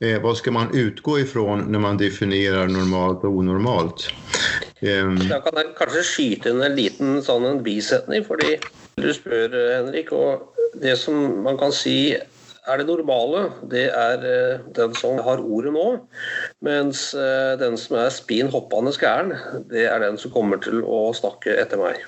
eh, 0.00 0.22
vad 0.22 0.36
ska 0.36 0.50
man 0.50 0.74
utgå 0.74 1.18
ifrån 1.18 1.72
när 1.72 1.78
man 1.78 1.96
definierar 1.96 2.66
normalt 2.66 3.24
och 3.24 3.30
onormalt? 3.30 4.10
Ehm, 4.80 5.28
Da 5.28 5.40
kan 5.40 5.56
jeg 5.56 5.72
kanskje 5.78 6.02
skyte 6.04 6.52
inn 6.52 6.62
en 6.62 6.76
liten 6.76 7.20
sånn 7.24 7.46
en 7.48 7.62
bisetning, 7.64 8.24
fordi 8.28 8.58
du 9.00 9.08
spør, 9.16 9.54
Henrik, 9.72 10.12
og 10.12 10.52
det 10.82 10.98
som 11.00 11.40
man 11.44 11.56
kan 11.56 11.72
si 11.72 12.12
er 12.66 12.80
det 12.80 12.86
normale, 12.88 13.46
det 13.70 13.86
er 13.94 14.24
eh, 14.26 14.64
den 14.76 14.94
som 14.98 15.20
har 15.22 15.40
ordet 15.40 15.72
nå. 15.72 15.86
Mens 16.66 17.08
eh, 17.14 17.54
den 17.60 17.78
som 17.80 17.96
er 18.02 18.10
spin 18.12 18.50
hoppende 18.52 18.92
gæren, 19.00 19.36
det 19.70 19.86
er 19.88 20.02
den 20.02 20.18
som 20.20 20.34
kommer 20.34 20.60
til 20.60 20.82
å 20.82 21.14
snakke 21.16 21.56
etter 21.62 21.80
meg. 21.80 22.02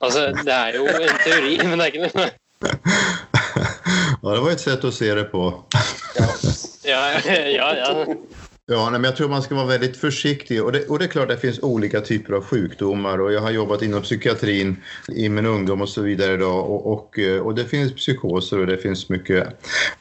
Altså, 0.00 0.30
det 0.46 0.54
er 0.54 0.78
jo 0.78 0.86
en 0.88 1.18
teori, 1.26 1.58
men 1.66 1.82
det 1.82 1.90
ikke 1.92 2.08
noe 2.08 2.30
ja, 4.22 4.30
det 4.30 4.40
var 4.40 4.50
ett 4.50 4.60
sätt 4.60 4.84
att 4.84 4.94
se 4.94 5.14
det 5.14 5.24
på. 5.24 5.64
Ja, 6.84 7.20
ja, 7.24 7.74
ja. 7.76 8.06
Ja, 8.72 8.90
men 8.90 9.04
jag 9.04 9.16
tror 9.16 9.28
man 9.28 9.42
ska 9.42 9.54
vara 9.54 9.66
väldigt 9.66 9.96
försiktig. 9.96 10.64
Och 10.64 10.72
det, 10.72 10.88
och 10.88 10.98
det 10.98 11.04
är 11.04 11.08
klart 11.08 11.28
det 11.28 11.36
finns 11.36 11.58
olika 11.62 12.00
typer 12.00 12.32
av 12.32 12.44
sjukdomar 12.44 13.18
och 13.20 13.32
jag 13.32 13.40
har 13.40 13.50
jobbat 13.50 13.82
inom 13.82 14.02
psykiatrin 14.02 14.76
i 15.16 15.28
min 15.28 15.46
ungdom 15.46 15.82
och 15.82 15.88
så 15.88 16.02
vidare 16.02 16.34
idag 16.34 16.70
och, 16.70 16.92
och, 16.92 17.18
eh, 17.18 17.40
och 17.40 17.54
det 17.54 17.64
finns 17.64 17.94
psykoser 17.94 18.58
och 18.58 18.66
det 18.66 18.78
finns 18.78 19.08
mycket 19.08 19.48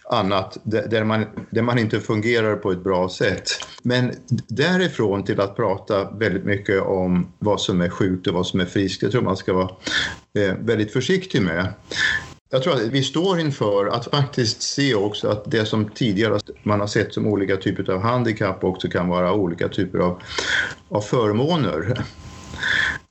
annat 0.03 0.57
där 0.63 1.03
man, 1.03 1.25
där 1.49 1.61
man 1.61 1.79
inte 1.79 1.99
fungerar 1.99 2.55
på 2.55 2.71
ett 2.71 2.83
bra 2.83 3.09
sätt. 3.09 3.49
Men 3.83 4.13
därifrån 4.47 5.23
till 5.23 5.41
att 5.41 5.55
prata 5.55 6.11
väldigt 6.11 6.45
mycket 6.45 6.81
om 6.81 7.31
vad 7.39 7.61
som 7.61 7.81
är 7.81 7.89
sjukt 7.89 8.27
och 8.27 8.33
vad 8.33 8.47
som 8.47 8.59
är 8.59 8.65
friskt, 8.65 9.01
jag 9.03 9.11
tror 9.11 9.21
man 9.21 9.37
ska 9.37 9.53
vara 9.53 9.69
eh, 10.37 10.53
väldigt 10.59 10.93
försiktig 10.93 11.41
med. 11.41 11.73
Jag 12.51 12.63
tror 12.63 12.73
att 12.73 12.81
vi 12.81 13.03
står 13.03 13.39
inför 13.39 13.87
att 13.87 14.05
faktiskt 14.05 14.61
se 14.61 14.95
också 14.95 15.27
att 15.27 15.51
det 15.51 15.65
som 15.65 15.89
tidigare 15.89 16.39
man 16.63 16.79
har 16.79 16.87
sett 16.87 17.13
som 17.13 17.27
olika 17.27 17.57
typer 17.57 17.91
av 17.91 18.01
handikapp 18.01 18.63
också 18.63 18.89
kan 18.89 19.07
vara 19.07 19.33
olika 19.33 19.69
typer 19.69 19.99
av, 19.99 20.21
av 20.89 21.01
förmåner 21.01 22.03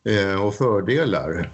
eh, 0.08 0.44
och 0.44 0.54
fördelar. 0.54 1.50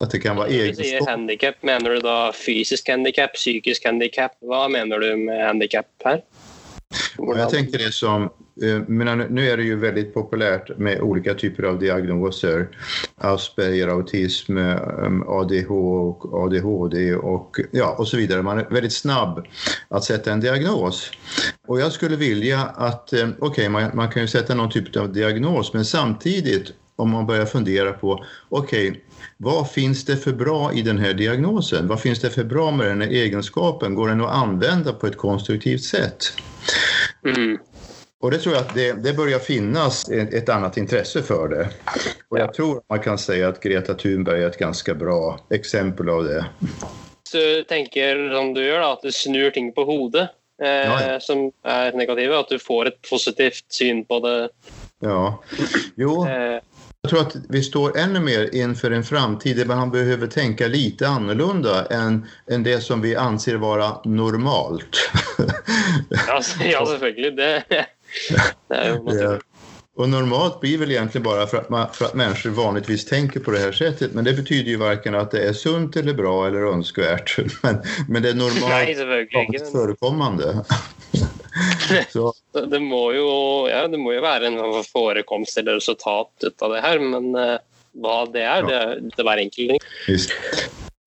Att 0.00 0.10
det 0.10 0.18
kan 0.18 0.36
vara 0.36 0.48
du 0.48 0.54
egenskaper. 0.54 1.10
handikap, 1.10 1.54
mener 1.60 1.90
du 1.90 1.98
da 2.00 2.32
fysisk 2.46 2.88
handikap, 2.88 3.34
psykisk 3.34 3.84
handikap? 3.84 4.32
Hva 4.40 4.68
mener 4.68 4.98
du 4.98 5.16
med 5.16 5.46
handikap 5.46 5.86
her? 6.04 6.22
Och 7.18 7.38
Jag 7.38 7.50
tänker 7.50 7.78
det 7.78 7.92
som, 7.92 8.30
Eh, 8.62 8.82
men 8.86 9.18
nu 9.18 9.50
är 9.50 9.56
det 9.56 9.62
ju 9.62 9.76
väldigt 9.76 10.14
populärt 10.14 10.78
med 10.78 11.00
olika 11.00 11.34
typer 11.34 11.62
av 11.62 11.78
diagnoser. 11.78 12.68
Asperger, 13.16 13.88
autism, 13.88 14.58
ehm, 14.58 15.22
ADH 15.28 15.70
och 15.70 16.44
ADHD 16.44 17.14
och, 17.14 17.56
ja, 17.70 17.94
och 17.98 18.08
så 18.08 18.16
vidare. 18.16 18.42
Man 18.42 18.58
är 18.58 18.66
väldigt 18.70 18.92
snabb 18.92 19.46
att 19.88 20.04
sätta 20.04 20.32
en 20.32 20.40
diagnos. 20.40 21.10
Och 21.66 21.80
jag 21.80 21.92
skulle 21.92 22.16
vilja 22.16 22.60
att, 22.60 23.12
okej, 23.12 23.28
okej 23.38 23.68
man, 23.68 23.90
man 23.94 24.08
kan 24.08 24.22
ju 24.22 24.28
sätta 24.28 24.54
någon 24.54 24.70
typ 24.70 24.96
av 24.96 25.12
diagnos 25.12 25.72
men 25.72 25.84
samtidigt 25.84 26.72
om 26.96 27.10
man 27.10 27.26
börjar 27.26 27.46
fundera 27.46 27.92
på, 27.92 28.24
okej 28.48 29.04
vad 29.42 29.70
finns 29.70 30.04
det 30.04 30.16
för 30.16 30.32
bra 30.32 30.72
i 30.72 30.82
den 30.82 30.98
här 30.98 31.14
diagnosen? 31.14 31.88
Vad 31.88 32.00
finns 32.00 32.20
det 32.20 32.30
för 32.30 32.44
bra 32.44 32.70
med 32.70 32.86
den 32.86 33.00
här 33.00 33.08
egenskapen? 33.08 33.94
Går 33.94 34.08
den 34.08 34.20
att 34.20 34.30
använda 34.30 34.92
på 34.92 35.06
ett 35.06 35.16
konstruktivt 35.16 35.84
sätt? 35.84 36.32
Mm. 37.24 37.58
Och 38.20 38.30
det 38.30 38.38
tror 38.38 38.54
jag 38.54 38.64
att 38.64 38.74
det, 38.74 38.92
det 38.92 39.12
börjar 39.12 39.38
finnas 39.38 40.08
ett, 40.08 40.34
ett 40.34 40.48
annat 40.48 40.76
intresse 40.76 41.22
för 41.22 41.48
det. 41.48 41.68
Och 42.28 42.38
jag 42.38 42.54
tror 42.54 42.82
man 42.88 43.00
kan 43.00 43.18
säga 43.18 43.48
att 43.48 43.60
Greta 43.60 43.94
Thunberg 43.94 44.42
är 44.42 44.46
ett 44.48 44.58
ganska 44.58 44.94
bra 44.94 45.40
exempel 45.50 46.08
av 46.08 46.24
det. 46.24 46.44
Du 47.32 47.64
tenker 47.64 48.34
som 48.34 48.54
du 48.54 48.64
gjør, 48.64 48.80
da, 48.80 48.92
at 48.92 49.02
du 49.02 49.12
snur 49.12 49.50
ting 49.50 49.72
på 49.72 49.84
hodet, 49.84 50.30
eh, 50.62 50.68
Ja, 50.68 51.20
som 51.20 51.52
er 51.64 51.92
negative, 51.92 52.38
at 52.38 52.48
du 52.48 52.58
får 52.58 52.86
et 52.86 53.02
positivt 53.10 53.64
syn 53.68 54.04
på 54.04 54.20
det. 54.20 54.48
Ja, 55.00 55.42
jo, 55.96 56.26
Eh, 56.26 56.60
jag 57.02 57.10
tror 57.10 57.20
att 57.20 57.36
vi 57.48 57.62
står 57.62 57.98
ännu 57.98 58.20
mer 58.20 58.54
inför 58.54 58.90
en 58.90 59.04
framtid 59.04 59.56
där 59.56 59.64
man 59.64 59.90
behöver 59.90 60.26
tänka 60.26 60.66
lite 60.66 61.08
annorlunda 61.08 61.86
än, 61.86 62.26
än 62.50 62.62
det 62.62 62.80
som 62.80 63.00
vi 63.00 63.16
anser 63.16 63.56
vara 63.56 64.00
normalt. 64.04 65.10
ja, 66.28 66.42
ja, 66.64 66.86
selvfølgelig. 66.86 67.36
Det, 67.36 67.64
det 68.68 68.88
jo 68.88 69.20
Ja. 69.20 69.38
Och 69.96 70.08
normalt 70.08 70.60
blir 70.60 70.78
väl 70.78 70.90
egentligen 70.90 71.22
bara 71.22 71.46
för 71.46 71.56
att, 71.56 71.68
man, 71.68 71.86
för 71.92 72.04
att 72.04 72.14
människor 72.14 72.50
vanligtvis 72.50 73.04
tänker 73.04 73.40
på 73.40 73.50
det 73.50 73.58
här 73.58 73.72
sättet. 73.72 74.14
Men 74.14 74.24
det 74.24 74.32
betyder 74.32 74.70
ju 74.70 74.76
varken 74.76 75.14
att 75.14 75.30
det 75.30 75.48
är 75.48 75.52
sunt 75.52 75.96
eller 75.96 76.14
bra 76.14 76.46
eller 76.46 76.60
önskvärt. 76.60 77.36
Men, 77.62 77.82
men 78.08 78.22
det 78.22 78.30
är 78.30 78.34
normalt 78.34 78.62
vanligt 78.62 79.54
ikke. 79.54 79.72
förekommande. 79.72 80.64
Så, 82.12 82.32
Det 82.70 82.80
må, 82.80 83.12
jo, 83.12 83.68
ja, 83.68 83.88
det 83.88 83.98
må 83.98 84.12
jo 84.14 84.22
være 84.22 84.46
en 84.46 84.84
forekomst 84.84 85.58
eller 85.58 85.74
resultat 85.74 86.44
av 86.62 86.72
det 86.72 86.80
her, 86.80 87.00
men 87.02 87.34
eh, 87.34 87.58
hva 87.98 88.24
det 88.30 88.32
det 88.38 88.44
er 88.46 88.66
det 88.68 89.18
er 89.18 89.26
hver 89.26 89.42
enkelt. 89.42 89.86
visst. 90.06 90.32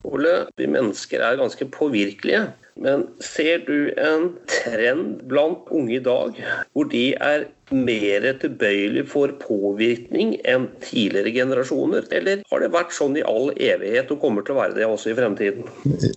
Ole, 0.03 0.33
vi 0.59 0.67
mennesker 0.67 1.23
er 1.23 1.39
ganske 1.39 1.65
påvirkelige. 1.65 2.51
Men 2.75 3.07
ser 3.19 3.57
du 3.57 3.93
en 3.97 4.31
trend 4.63 5.21
bland 5.27 5.55
unge 5.69 5.95
i 5.95 5.99
dag 5.99 6.45
hvor 6.73 6.85
de 6.85 7.13
är 7.13 7.47
mer 7.69 8.33
tilbøyelige 8.41 9.05
för 9.05 9.27
påvirkning 9.27 10.37
än 10.43 10.67
tidigare 10.81 11.31
generationer? 11.31 12.03
Eller 12.11 12.43
har 12.49 12.59
det 12.59 12.67
varit 12.67 12.93
sånn 12.93 13.17
i 13.17 13.23
all 13.23 13.51
evighet 13.57 14.11
och 14.11 14.21
kommer 14.21 14.41
att 14.41 14.49
vara 14.49 14.73
det 14.73 14.85
också 14.85 15.09
i 15.09 15.15
framtiden? 15.15 15.63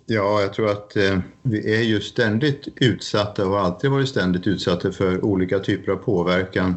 Ja, 0.07 0.41
jag 0.41 0.53
tror 0.53 0.71
att 0.71 0.97
eh, 0.97 1.19
vi 1.43 1.75
är 1.75 1.83
ju 1.83 2.01
ständigt 2.01 2.69
utsatta 2.77 3.45
och 3.45 3.51
har 3.51 3.59
alltid 3.59 3.91
varit 3.91 4.09
ständigt 4.09 4.47
utsatta 4.47 4.93
för 4.93 5.25
olika 5.25 5.59
typer 5.59 5.93
av 5.93 5.97
påverkan. 5.97 6.75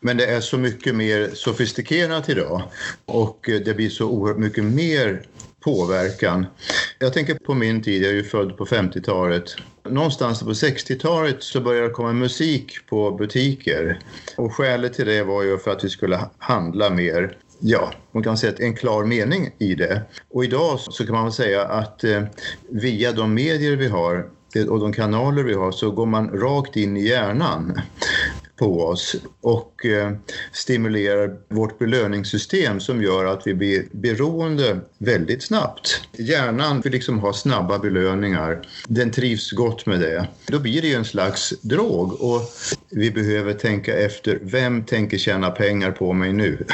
Men 0.00 0.16
det 0.16 0.26
är 0.26 0.40
så 0.40 0.58
mycket 0.58 0.94
mer 0.94 1.30
sofistikerat 1.32 2.28
idag 2.28 2.62
och 3.06 3.48
eh, 3.48 3.60
det 3.60 3.74
blir 3.74 3.88
så 3.88 4.06
oerhört 4.06 4.38
mycket 4.38 4.64
mer 4.64 5.22
påverkan. 5.66 6.46
Jag 6.98 7.12
tänker 7.12 7.34
på 7.34 7.54
min 7.54 7.82
tid, 7.82 8.02
jag 8.02 8.10
är 8.10 8.14
ju 8.14 8.24
född 8.24 8.56
på 8.56 8.66
50-talet. 8.66 9.44
Någonstans 9.88 10.40
på 10.40 10.52
60-talet 10.52 11.42
så 11.42 11.60
började 11.60 11.86
det 11.86 11.92
komma 11.92 12.12
musik 12.12 12.72
på 12.88 13.10
butiker. 13.10 13.98
Och 14.36 14.54
skälet 14.54 14.94
till 14.94 15.06
det 15.06 15.22
var 15.22 15.42
ju 15.42 15.58
för 15.58 15.70
att 15.70 15.84
vi 15.84 15.88
skulle 15.88 16.20
handla 16.38 16.90
mer. 16.90 17.36
Ja, 17.60 17.92
man 18.12 18.22
kan 18.22 18.38
säga 18.38 18.52
att 18.52 18.60
en 18.60 18.76
klar 18.76 19.04
mening 19.04 19.50
i 19.58 19.74
det. 19.74 20.02
Och 20.30 20.44
idag 20.44 20.80
så 20.80 21.06
kan 21.06 21.14
man 21.14 21.24
väl 21.24 21.32
säga 21.32 21.64
att 21.64 22.04
eh, 22.04 22.22
via 22.70 23.12
de 23.12 23.34
medier 23.34 23.76
vi 23.76 23.88
har 23.88 24.26
eh, 24.54 24.66
och 24.66 24.80
de 24.80 24.92
kanaler 24.92 25.42
vi 25.42 25.54
har 25.54 25.72
så 25.72 25.90
går 25.90 26.06
man 26.06 26.30
rakt 26.30 26.76
in 26.76 26.96
i 26.96 27.08
hjärnan 27.08 27.80
på 28.56 28.80
oss 28.80 29.16
och 29.40 29.86
eh, 29.86 30.12
stimulerar 30.52 31.36
vårt 31.48 31.78
belöningssystem 31.78 32.80
som 32.80 33.02
gör 33.02 33.24
att 33.24 33.46
vi 33.46 33.54
blir 33.54 33.84
beroende 33.92 34.80
väldigt 34.98 35.42
snabbt. 35.42 36.00
Hjärnan 36.18 36.80
vill 36.80 36.92
liksom 36.92 37.18
ha 37.18 37.32
snabba 37.32 37.78
belöningar. 37.78 38.66
Den 38.88 39.10
trivs 39.10 39.50
gott 39.50 39.86
med 39.86 40.00
det. 40.00 40.28
Då 40.46 40.58
blir 40.58 40.82
det 40.82 40.88
ju 40.88 40.94
en 40.94 41.04
slags 41.04 41.54
drog 41.60 42.12
och 42.22 42.42
vi 42.90 43.10
behöver 43.10 43.52
tänka 43.54 43.96
efter. 43.96 44.38
Vem 44.42 44.84
tänker 44.84 45.18
tjäna 45.18 45.50
pengar 45.50 45.90
på 45.90 46.12
mig 46.12 46.32
nu? 46.32 46.64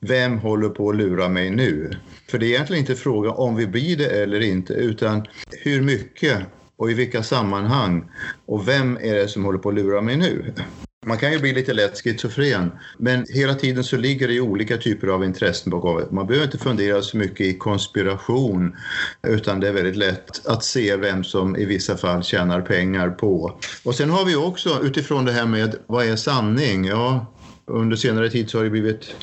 Vem 0.00 0.38
håller 0.38 0.68
på 0.68 0.90
att 0.90 0.96
lura 0.96 1.28
mig 1.28 1.50
nu? 1.50 1.90
För 2.30 2.38
det 2.38 2.46
är 2.46 2.50
egentligen 2.50 2.80
inte 2.80 2.94
fråga 2.94 3.30
om 3.30 3.56
vi 3.56 3.66
blir 3.66 3.96
det 3.96 4.22
eller 4.22 4.40
inte 4.40 4.72
utan 4.72 5.26
hur 5.50 5.82
mycket 5.82 6.38
och 6.76 6.90
i 6.90 6.94
vilka 6.94 7.22
sammanhang 7.22 8.10
och 8.46 8.68
vem 8.68 8.98
är 9.00 9.14
det 9.14 9.28
som 9.28 9.44
håller 9.44 9.58
på 9.58 9.68
att 9.68 9.74
lura 9.74 10.00
mig 10.00 10.16
nu? 10.16 10.54
Man 11.08 11.18
kan 11.18 11.32
ju 11.32 11.38
bli 11.38 11.52
lite 11.52 11.72
lätt 11.72 12.02
schizofren, 12.02 12.72
men 12.98 13.26
hela 13.28 13.54
tiden 13.54 13.84
så 13.84 13.96
ligger 13.96 14.28
det 14.28 14.34
ju 14.34 14.40
olika 14.40 14.76
typer 14.76 15.06
av 15.08 15.24
intressen 15.24 15.70
bakom. 15.70 16.02
Man 16.10 16.26
behöver 16.26 16.46
inte 16.46 16.58
fundera 16.58 17.02
så 17.02 17.16
mycket 17.16 17.46
i 17.46 17.58
konspiration, 17.58 18.76
utan 19.26 19.60
det 19.60 19.68
är 19.68 19.72
väldigt 19.72 19.96
lätt 19.96 20.46
att 20.46 20.64
se 20.64 20.96
vem 20.96 21.24
som 21.24 21.56
i 21.56 21.64
vissa 21.64 21.96
fall 21.96 22.22
tjänar 22.22 22.60
pengar 22.60 23.10
på. 23.10 23.58
Och 23.84 23.94
sen 23.94 24.10
har 24.10 24.24
vi 24.24 24.36
också 24.36 24.80
utifrån 24.82 25.24
det 25.24 25.32
här 25.32 25.46
med 25.46 25.76
vad 25.86 26.06
är 26.06 26.16
sanning? 26.16 26.84
Ja, 26.84 27.26
under 27.66 27.96
senare 27.96 28.30
tid 28.30 28.50
så 28.50 28.58
har 28.58 28.64
det 28.64 28.70
blivit 28.70 29.14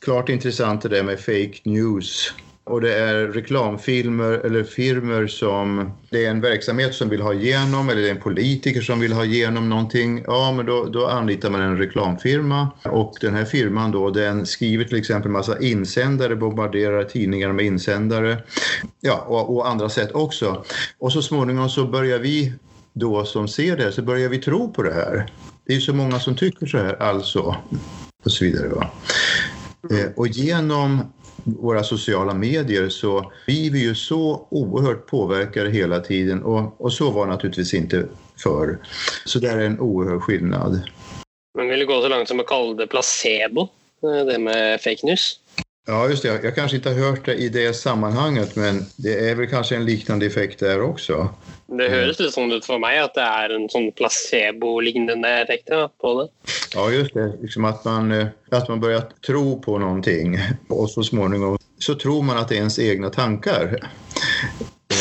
klart 0.00 0.28
intressant 0.28 0.82
det 0.82 0.88
där 0.88 1.02
med 1.02 1.20
fake 1.20 1.60
news. 1.64 2.32
Och 2.66 2.80
det 2.80 2.94
är 2.94 3.26
reklamfilmer 3.26 4.32
eller 4.32 4.64
firmer 4.64 5.26
som 5.26 5.92
det 6.10 6.26
är 6.26 6.30
en 6.30 6.40
verksamhet 6.40 6.94
som 6.94 7.08
vill 7.08 7.20
ha 7.20 7.34
igenom 7.34 7.88
eller 7.88 8.02
det 8.02 8.08
är 8.08 8.14
en 8.14 8.20
politiker 8.20 8.80
som 8.80 9.00
vill 9.00 9.12
ha 9.12 9.24
igenom 9.24 9.68
någonting. 9.68 10.24
Ja, 10.26 10.52
men 10.52 10.66
då, 10.66 10.84
då 10.84 11.06
anlitar 11.06 11.50
man 11.50 11.60
en 11.60 11.78
reklamfirma 11.78 12.68
och 12.84 13.14
den 13.20 13.34
här 13.34 13.44
firman 13.44 13.90
då 13.90 14.10
den 14.10 14.46
skriver 14.46 14.84
till 14.84 14.98
exempel 14.98 15.30
massa 15.30 15.58
insändare, 15.60 16.36
bombarderar 16.36 17.04
tidningar 17.04 17.52
med 17.52 17.64
insändare. 17.64 18.42
Ja, 19.00 19.24
och, 19.28 19.56
och 19.56 19.68
andra 19.68 19.88
sätt 19.88 20.12
också. 20.12 20.64
Och 20.98 21.12
så 21.12 21.22
småningom 21.22 21.68
så 21.68 21.86
börjar 21.86 22.18
vi 22.18 22.52
då 22.92 23.24
som 23.24 23.48
ser 23.48 23.76
det 23.76 23.92
så 23.92 24.02
börjar 24.02 24.28
vi 24.28 24.38
tro 24.38 24.72
på 24.72 24.82
det 24.82 24.94
här. 24.94 25.30
Det 25.66 25.72
är 25.72 25.76
ju 25.76 25.82
så 25.82 25.94
många 25.94 26.20
som 26.20 26.36
tycker 26.36 26.66
så 26.66 26.78
här 26.78 27.02
alltså 27.02 27.56
och 28.24 28.32
så 28.32 28.44
vidare. 28.44 28.68
Va? 28.68 28.90
Eh, 29.90 30.10
och 30.16 30.28
genom 30.28 31.00
våra 31.46 31.82
sociala 31.82 32.34
medier 32.34 32.88
så 32.88 33.32
blir 33.46 33.70
vi 33.70 33.82
ju 33.82 33.94
så 33.94 34.46
oerhört 34.50 35.06
påverkade 35.06 35.70
hela 35.70 36.00
tiden 36.00 36.42
och, 36.42 36.80
och 36.80 36.92
så 36.92 37.10
var 37.10 37.26
naturligtvis 37.26 37.74
inte 37.74 38.06
förr. 38.42 38.78
Så 39.24 39.38
det 39.38 39.48
är 39.48 39.58
en 39.58 39.80
oerhörd 39.80 40.22
skillnad. 40.22 40.80
Men 41.58 41.68
vill 41.68 41.78
du 41.78 41.86
gå 41.86 42.02
så 42.02 42.08
långt 42.08 42.28
som 42.28 42.40
att 42.40 42.46
kalla 42.46 42.74
det 42.74 42.86
placebo, 42.86 43.68
eh, 44.02 44.26
det 44.26 44.38
med 44.38 44.80
fake 44.80 45.06
news? 45.06 45.40
Ja, 45.88 46.08
just 46.08 46.22
det. 46.22 46.40
Jag 46.42 46.54
kanske 46.54 46.76
inte 46.76 46.88
har 46.88 46.96
hört 46.96 47.24
det 47.24 47.34
i 47.34 47.48
det 47.48 47.74
sammanhanget, 47.74 48.56
men 48.56 48.86
det 48.96 49.30
är 49.30 49.34
väl 49.34 49.46
kanske 49.46 49.76
en 49.76 49.84
liknande 49.84 50.26
effekt 50.26 50.60
där 50.60 50.82
också. 50.82 51.28
Det 51.66 51.88
hörs 51.88 52.18
lite 52.18 52.32
sånt 52.32 52.52
ut 52.52 52.64
för 52.64 52.78
mig 52.78 52.98
att 52.98 53.14
det 53.14 53.20
är 53.20 53.50
en 53.50 53.68
sån 53.68 53.92
placebo-liknande 53.92 55.28
effekt 55.28 55.68
på 56.00 56.22
det. 56.22 56.28
Ja, 56.74 56.90
just 56.90 57.14
det. 57.14 57.32
Liksom 57.42 57.64
att, 57.64 57.84
man, 57.84 58.12
eh, 58.12 58.26
att 58.50 58.68
man 58.68 58.80
börjar 58.80 59.02
tro 59.26 59.62
på 59.62 59.78
någonting 59.78 60.38
och 60.68 60.90
så 60.90 61.02
småningom 61.02 61.58
så 61.78 61.94
tror 61.94 62.22
man 62.22 62.38
att 62.38 62.48
det 62.48 62.54
är 62.54 62.58
ens 62.58 62.78
egna 62.78 63.10
tankar. 63.10 63.90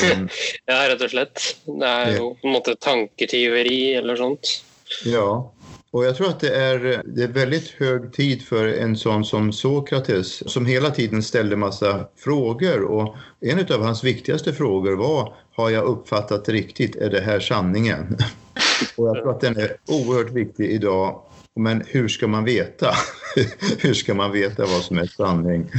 Mm. 0.04 0.30
ja, 0.66 0.90
rätt 0.90 1.02
och 1.02 1.10
slett. 1.10 1.42
Det 1.80 1.86
är 1.86 2.12
ju 2.12 2.18
på 2.18 2.38
något 2.44 2.80
tanketeori 2.80 3.94
eller 3.94 4.16
sånt. 4.16 4.64
Ja, 5.06 5.52
och 5.96 6.06
jag 6.06 6.16
tror 6.16 6.30
att 6.30 6.40
det 6.40 6.56
är, 6.56 7.02
det 7.06 7.24
är 7.24 7.28
väldigt 7.28 7.70
hög 7.70 8.14
tid 8.14 8.42
för 8.42 8.68
en 8.68 8.98
sån 8.98 9.26
som 9.26 9.52
Sokrates 9.52 10.52
som 10.52 10.66
hela 10.66 10.92
tiden 10.92 11.24
ställde 11.24 11.56
massa 11.56 12.08
frågor 12.18 12.82
och 12.82 13.16
en 13.42 13.60
av 13.60 13.82
hans 13.82 14.04
viktigaste 14.04 14.54
frågor 14.54 14.96
var 14.96 15.34
har 15.54 15.70
jag 15.70 15.86
uppfattat 15.86 16.50
riktigt, 16.50 16.96
är 16.96 17.10
det 17.10 17.22
här 17.22 17.40
sanningen? 17.40 18.18
Och 18.96 19.08
jag 19.08 19.16
tror 19.16 19.32
att 19.32 19.42
den 19.42 19.58
är 19.58 19.78
oerhört 19.88 20.32
viktig 20.32 20.70
idag 20.70 21.22
men 21.56 21.84
hur 21.88 22.08
ska 22.08 22.28
man 22.28 22.44
veta? 22.44 22.92
hur 23.80 23.94
ska 23.94 24.14
man 24.14 24.32
veta 24.32 24.66
vad 24.66 24.82
som 24.82 24.98
är 24.98 25.06
sanning? 25.06 25.72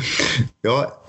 Ja, 0.63 1.03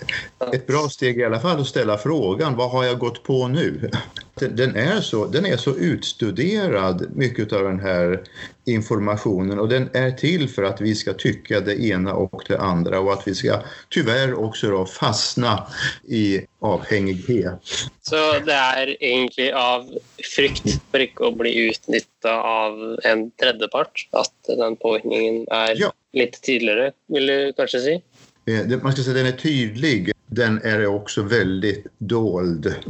ett 0.54 0.68
bra 0.68 0.90
steg 0.90 1.18
i 1.18 1.24
alla 1.24 1.40
fall 1.40 1.60
att 1.60 1.68
ställa 1.68 1.98
frågan, 1.98 2.56
vad 2.56 2.72
har 2.72 2.84
jag 2.84 3.00
gått 3.00 3.24
på 3.24 3.48
nu? 3.48 3.90
Den 4.36 4.76
är 4.76 5.02
så, 5.02 5.26
den 5.26 5.46
är 5.46 5.58
så 5.58 5.76
utstuderad, 5.76 7.06
mycket 7.15 7.54
av 7.54 7.63
den 7.63 7.80
här 7.80 8.24
informationen 8.67 9.60
och 9.60 9.69
den 9.69 9.89
är 9.93 10.12
till 10.12 10.49
för 10.49 10.63
att 10.63 10.82
vi 10.82 10.95
ska 10.95 11.13
tycka 11.13 11.60
det 11.60 11.84
ena 11.84 12.13
och 12.13 12.43
det 12.47 12.58
andra 12.58 12.99
och 12.99 13.13
att 13.13 13.27
vi 13.27 13.36
ska 13.36 13.62
tyvärr 13.89 14.34
också 14.34 14.69
då 14.69 14.86
fastna 14.86 15.67
i 16.08 16.41
avhängighet. 16.60 17.60
Så 18.01 18.39
det 18.45 18.53
är 18.53 19.03
egentligen 19.03 19.56
av 19.56 19.97
frykt 20.36 20.82
för 20.91 20.99
inte 20.99 21.27
att 21.27 21.38
bli 21.38 21.67
utnyttjad 21.67 22.45
av 22.45 22.99
en 23.03 23.32
tredjepart 23.32 24.10
att 24.12 24.58
den 24.58 24.75
påverkningen 24.75 25.47
är 25.51 25.75
ja. 25.82 25.93
lite 26.13 26.41
tydligare, 26.41 26.91
vill 27.08 27.27
du 27.27 27.53
kanske 27.58 27.80
säga? 27.80 27.99
Eh, 28.47 28.82
man 28.82 28.91
ska 28.91 29.03
säga 29.03 29.12
att 29.12 29.25
den 29.25 29.34
är 29.34 29.38
tydlig. 29.38 30.12
Den 30.27 30.62
är 30.63 30.86
också 30.86 31.21
väldigt 31.21 31.86
dold. 31.97 32.75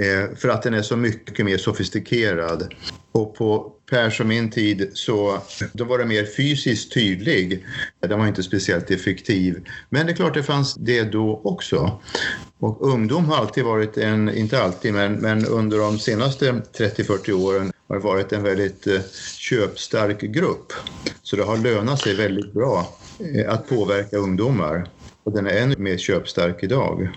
Eh, 0.00 0.36
för 0.36 0.48
att 0.48 0.62
den 0.62 0.74
är 0.74 0.82
så 0.82 0.96
mycket 0.96 1.44
mer 1.44 1.58
sofistikerad. 1.58 2.74
Och 3.12 3.34
på 3.34 3.72
Pers 3.90 4.20
och 4.20 4.26
min 4.26 4.50
tid 4.50 4.90
så 4.92 5.38
då 5.72 5.84
var 5.84 5.98
det 5.98 6.04
mer 6.04 6.24
fysiskt 6.36 6.94
tydlig. 6.94 7.64
Den 8.00 8.18
var 8.18 8.26
inte 8.26 8.42
speciellt 8.42 8.90
effektiv. 8.90 9.68
Men 9.90 10.06
det 10.06 10.12
är 10.12 10.16
klart 10.16 10.34
det 10.34 10.42
fanns 10.42 10.74
det 10.74 11.02
då 11.02 11.40
också. 11.44 12.00
Och 12.60 12.88
ungdom 12.88 13.24
har 13.24 13.36
alltid 13.36 13.64
varit 13.64 13.96
en, 13.96 14.34
inte 14.34 14.62
alltid, 14.62 14.94
men, 14.94 15.12
men 15.12 15.46
under 15.46 15.78
de 15.78 15.98
senaste 15.98 16.52
30-40 16.52 17.32
åren 17.32 17.72
har 17.88 17.96
det 17.96 18.02
varit 18.02 18.32
en 18.32 18.42
väldigt 18.42 18.86
eh, 18.86 19.00
köpstark 19.38 20.20
grupp. 20.20 20.72
Så 21.22 21.36
det 21.36 21.44
har 21.44 21.56
lönat 21.56 22.00
sig 22.00 22.14
väldigt 22.14 22.52
bra 22.52 22.98
eh, 23.34 23.52
att 23.52 23.68
påverka 23.68 24.16
ungdomar. 24.16 24.88
Och 25.24 25.32
den 25.32 25.46
är 25.46 25.50
ännu 25.50 25.76
mer 25.78 25.96
köpstark 25.96 26.62
idag. 26.62 27.08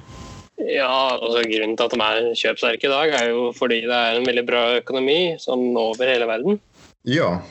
Ja, 0.57 1.19
altså 1.21 1.41
Grunnen 1.49 1.77
til 1.77 1.87
at 1.87 1.93
de 1.95 2.01
er 2.05 2.35
kjøpsterke 2.37 2.87
i 2.87 2.91
dag, 2.91 3.13
er 3.17 3.29
jo 3.31 3.47
fordi 3.57 3.81
det 3.87 3.97
er 3.97 4.19
en 4.19 4.27
väldigt 4.27 4.47
bra 4.49 4.63
ekonomi 4.77 5.35
sånn 5.41 5.71
over 5.79 6.11
hela 6.11 6.27
världen. 6.29 6.59
Ja, 7.03 7.41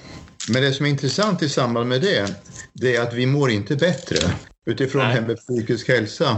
men 0.49 0.63
det 0.63 0.73
som 0.73 0.87
är 0.87 0.91
intressant 0.91 1.43
i 1.43 1.49
samband 1.49 1.89
med 1.89 2.01
det, 2.01 2.35
det 2.73 2.97
är 2.97 3.03
att 3.03 3.15
vi 3.15 3.27
mår 3.27 3.51
inte 3.51 3.77
bättre. 3.77 4.19
Utifrån 4.67 5.03
Nej. 5.03 5.21
med 5.21 5.37
psykisk 5.37 5.89
hälsa 5.89 6.37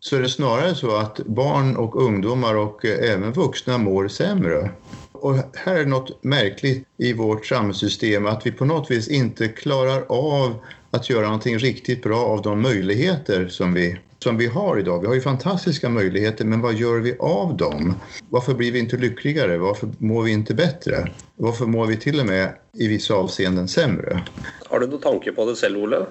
så 0.00 0.16
är 0.16 0.20
det 0.20 0.28
snarare 0.28 0.74
så 0.74 0.96
att 0.96 1.18
barn 1.18 1.76
och 1.76 2.02
ungdomar 2.02 2.54
och 2.54 2.84
även 2.84 3.32
vuxna 3.32 3.78
mår 3.78 4.08
sämre. 4.08 4.70
Och 5.12 5.34
här 5.54 5.76
är 5.76 5.86
något 5.86 6.24
märkligt 6.24 6.88
i 6.98 7.12
vårt 7.12 7.46
samhällssystem 7.46 8.26
att 8.26 8.46
vi 8.46 8.52
på 8.52 8.64
något 8.64 8.90
vis 8.90 9.08
inte 9.08 9.48
klarar 9.48 10.04
av 10.08 10.54
att 10.90 11.10
göra 11.10 11.24
någonting 11.24 11.58
riktigt 11.58 12.02
bra 12.02 12.24
av 12.24 12.42
de 12.42 12.62
möjligheter 12.62 13.48
som 13.48 13.74
vi 13.74 13.98
som 14.22 14.36
vi 14.36 14.46
har 14.46 14.78
idag. 14.78 15.00
Vi 15.00 15.06
har 15.06 15.14
ju 15.14 15.20
fantastiska 15.20 15.88
möjligheter, 15.88 16.44
men 16.44 16.60
vad 16.60 16.74
gör 16.74 16.98
vi 16.98 17.16
av 17.18 17.56
dem? 17.56 17.94
Varför 18.30 18.54
blir 18.54 18.72
vi 18.72 18.78
inte 18.78 18.96
lyckligare? 18.96 19.58
Varför 19.58 19.88
mår 19.98 20.22
vi 20.22 20.30
inte 20.30 20.54
bättre? 20.54 21.10
Varför 21.36 21.66
mår 21.66 21.86
vi 21.86 21.96
till 21.96 22.20
och 22.20 22.26
med 22.26 22.54
i 22.78 22.88
vissa 22.88 23.14
avseenden 23.14 23.68
sämre? 23.68 24.22
Har 24.68 24.80
du 24.80 24.86
någon 24.86 25.00
tanke 25.00 25.32
på 25.32 25.44
det 25.44 25.54
själv, 25.54 25.78
Olle? 25.78 26.06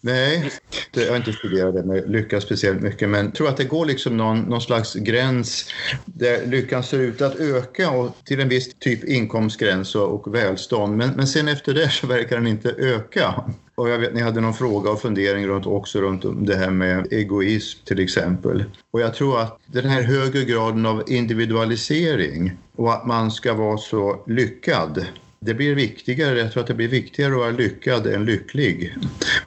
Nej, 0.00 0.50
det, 0.90 1.02
jag 1.02 1.10
har 1.10 1.16
inte 1.16 1.32
studerat 1.32 1.74
det 1.74 1.82
med 1.82 2.10
lycka 2.10 2.40
speciellt 2.40 2.80
mycket 2.80 3.08
men 3.08 3.24
jag 3.24 3.34
tror 3.34 3.48
att 3.48 3.56
det 3.56 3.64
går 3.64 3.86
liksom 3.86 4.16
någon, 4.16 4.40
någon 4.40 4.60
slags 4.60 4.94
gräns 4.94 5.66
där 6.04 6.46
lyckan 6.46 6.82
ser 6.82 6.98
ut 6.98 7.22
att 7.22 7.36
öka 7.36 7.90
och 7.90 8.10
till 8.24 8.40
en 8.40 8.48
viss 8.48 8.74
typ 8.74 9.04
inkomstgräns 9.04 9.94
och, 9.94 10.14
och 10.14 10.34
välstånd. 10.34 10.96
Men, 10.96 11.10
men 11.10 11.26
sen 11.26 11.48
efter 11.48 11.74
det 11.74 11.88
så 11.88 12.06
verkar 12.06 12.36
den 12.36 12.46
inte 12.46 12.70
öka. 12.78 13.44
Och 13.78 13.88
jag 13.88 13.98
vet 13.98 14.14
ni 14.14 14.20
hade 14.20 14.40
någon 14.40 14.54
fråga 14.54 14.90
och 14.90 15.00
fundering 15.00 15.46
runt, 15.46 15.66
också 15.66 16.00
runt 16.00 16.46
det 16.46 16.56
här 16.56 16.70
med 16.70 17.12
egoism 17.12 17.84
till 17.84 17.98
exempel. 17.98 18.64
Och 18.90 19.00
jag 19.00 19.14
tror 19.14 19.40
att 19.40 19.58
den 19.66 19.84
här 19.84 20.02
högre 20.02 20.44
graden 20.44 20.86
av 20.86 21.02
individualisering 21.06 22.52
och 22.76 22.92
att 22.92 23.06
man 23.06 23.30
ska 23.30 23.54
vara 23.54 23.78
så 23.78 24.24
lyckad 24.26 25.06
det 25.40 25.54
blir 25.54 25.74
viktigare, 25.74 26.38
jag 26.38 26.52
tror 26.52 26.62
att 26.62 26.66
det 26.66 26.74
blir 26.74 26.88
viktigare 26.88 27.32
att 27.32 27.38
vara 27.38 27.50
lyckad 27.50 28.06
än 28.06 28.24
lycklig. 28.24 28.94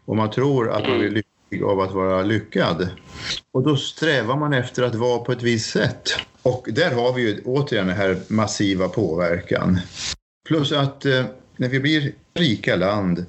Om 0.06 0.17
man 0.17 0.32
tror 0.32 0.72
att 0.72 0.88
man 0.88 1.00
blir 1.00 1.10
lycklig 1.10 1.63
av 1.63 1.80
att 1.80 1.91
vara 1.91 2.24
lyckad. 2.24 2.89
Och 3.52 3.63
då 3.63 3.76
strävar 3.76 4.38
man 4.38 4.54
efter 4.54 4.84
att 4.84 4.96
vara 4.96 5.20
på 5.20 5.32
ett 5.32 5.44
visst 5.44 5.70
sätt. 5.70 6.10
Och 6.41 6.67
där 6.72 6.91
har 6.91 7.13
vi 7.13 7.22
ju 7.22 7.41
återigen 7.46 7.88
den 7.88 7.96
här 7.96 8.17
massiva 8.28 8.88
påverkan. 8.88 9.80
Plus 10.48 10.72
att 10.72 11.06
eh, 11.06 11.26
när 11.58 11.70
vi 11.70 11.80
blir 11.80 12.12
rika 12.34 12.76
land 12.76 13.26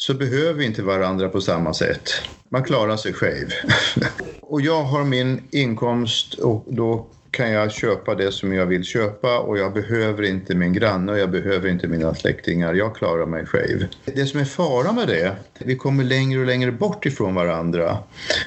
så 0.00 0.14
behöver 0.14 0.52
vi 0.52 0.64
inte 0.64 0.82
varandra 0.82 1.28
på 1.28 1.40
samma 1.40 1.74
sätt. 1.74 2.10
Man 2.48 2.64
klarar 2.64 2.96
sig 2.96 3.12
själv. 3.12 3.48
och 4.40 4.60
jag 4.60 4.82
har 4.82 5.04
min 5.04 5.42
inkomst 5.50 6.34
och 6.34 6.64
då 6.68 7.06
kan 7.30 7.50
jag 7.50 7.72
köpa 7.72 8.14
det 8.14 8.32
som 8.32 8.52
jag 8.52 8.66
vill 8.66 8.84
köpa 8.84 9.38
och 9.38 9.58
jag 9.58 9.72
behöver 9.72 10.22
inte 10.22 10.54
min 10.54 10.72
granne 10.72 11.12
och 11.12 11.18
jag 11.18 11.30
behöver 11.30 11.68
inte 11.68 11.88
mina 11.88 12.14
släktingar. 12.14 12.74
Jag 12.74 12.96
klarar 12.96 13.26
mig 13.26 13.46
själv. 13.46 13.86
Det 14.04 14.26
som 14.26 14.40
är 14.40 14.44
fara 14.44 14.92
med 14.92 15.08
det, 15.08 15.36
vi 15.58 15.76
kommer 15.76 16.04
längre 16.04 16.40
och 16.40 16.46
längre 16.46 16.72
bort 16.72 17.06
ifrån 17.06 17.34
varandra. 17.34 17.98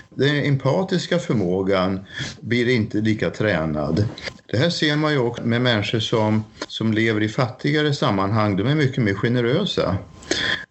Den 0.09 0.35
empatiska 0.35 1.19
förmågan 1.19 1.99
blir 2.39 2.69
inte 2.69 2.97
lika 2.97 3.29
tränad. 3.29 4.07
Det 4.45 4.57
här 4.57 4.69
ser 4.69 4.95
man 4.95 5.11
ju 5.11 5.19
också 5.19 5.43
med 5.43 5.61
människor 5.61 5.99
som, 5.99 6.43
som 6.67 6.93
lever 6.93 7.21
i 7.21 7.29
fattigare 7.29 7.93
sammanhang. 7.93 8.57
De 8.57 8.67
är 8.67 8.75
mycket 8.75 9.03
mer 9.03 9.13
generösa. 9.13 9.97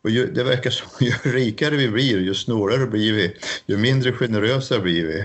Och 0.02 0.10
ju, 0.10 0.26
det 0.26 0.44
verkar 0.44 0.70
som 0.70 0.88
ju 1.00 1.12
rikare 1.32 1.76
vi 1.76 1.88
blir, 1.88 2.18
ju 2.20 2.34
snålare 2.34 2.86
blir 2.86 3.12
vi, 3.12 3.36
ju 3.66 3.76
mindre 3.76 4.12
generösa 4.12 4.78
blir 4.80 5.04
vi. 5.06 5.24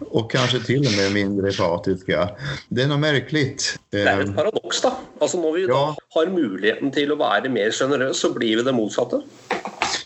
och 0.00 0.30
kanske 0.30 0.60
till 0.60 0.86
och 0.86 0.92
med 0.96 1.12
mindre 1.12 1.48
empatiska. 1.50 2.28
Det 2.68 2.82
är 2.82 2.86
något 2.86 3.00
märkligt. 3.00 3.78
Det 3.90 4.00
er 4.02 4.20
et 4.20 4.34
paradoks, 4.36 4.80
da. 4.82 4.90
Altså 5.20 5.38
Når 5.40 5.52
vi 5.54 5.66
Ja. 5.68 5.96
har 6.14 6.26
muligheten 6.26 6.90
til 6.92 7.12
å 7.12 7.16
være 7.16 7.48
mer 7.48 7.70
sjenerøse, 7.70 8.20
så 8.20 8.32
blir 8.34 8.56
vi 8.56 8.62
det 8.62 8.74
motsatte. 8.74 9.22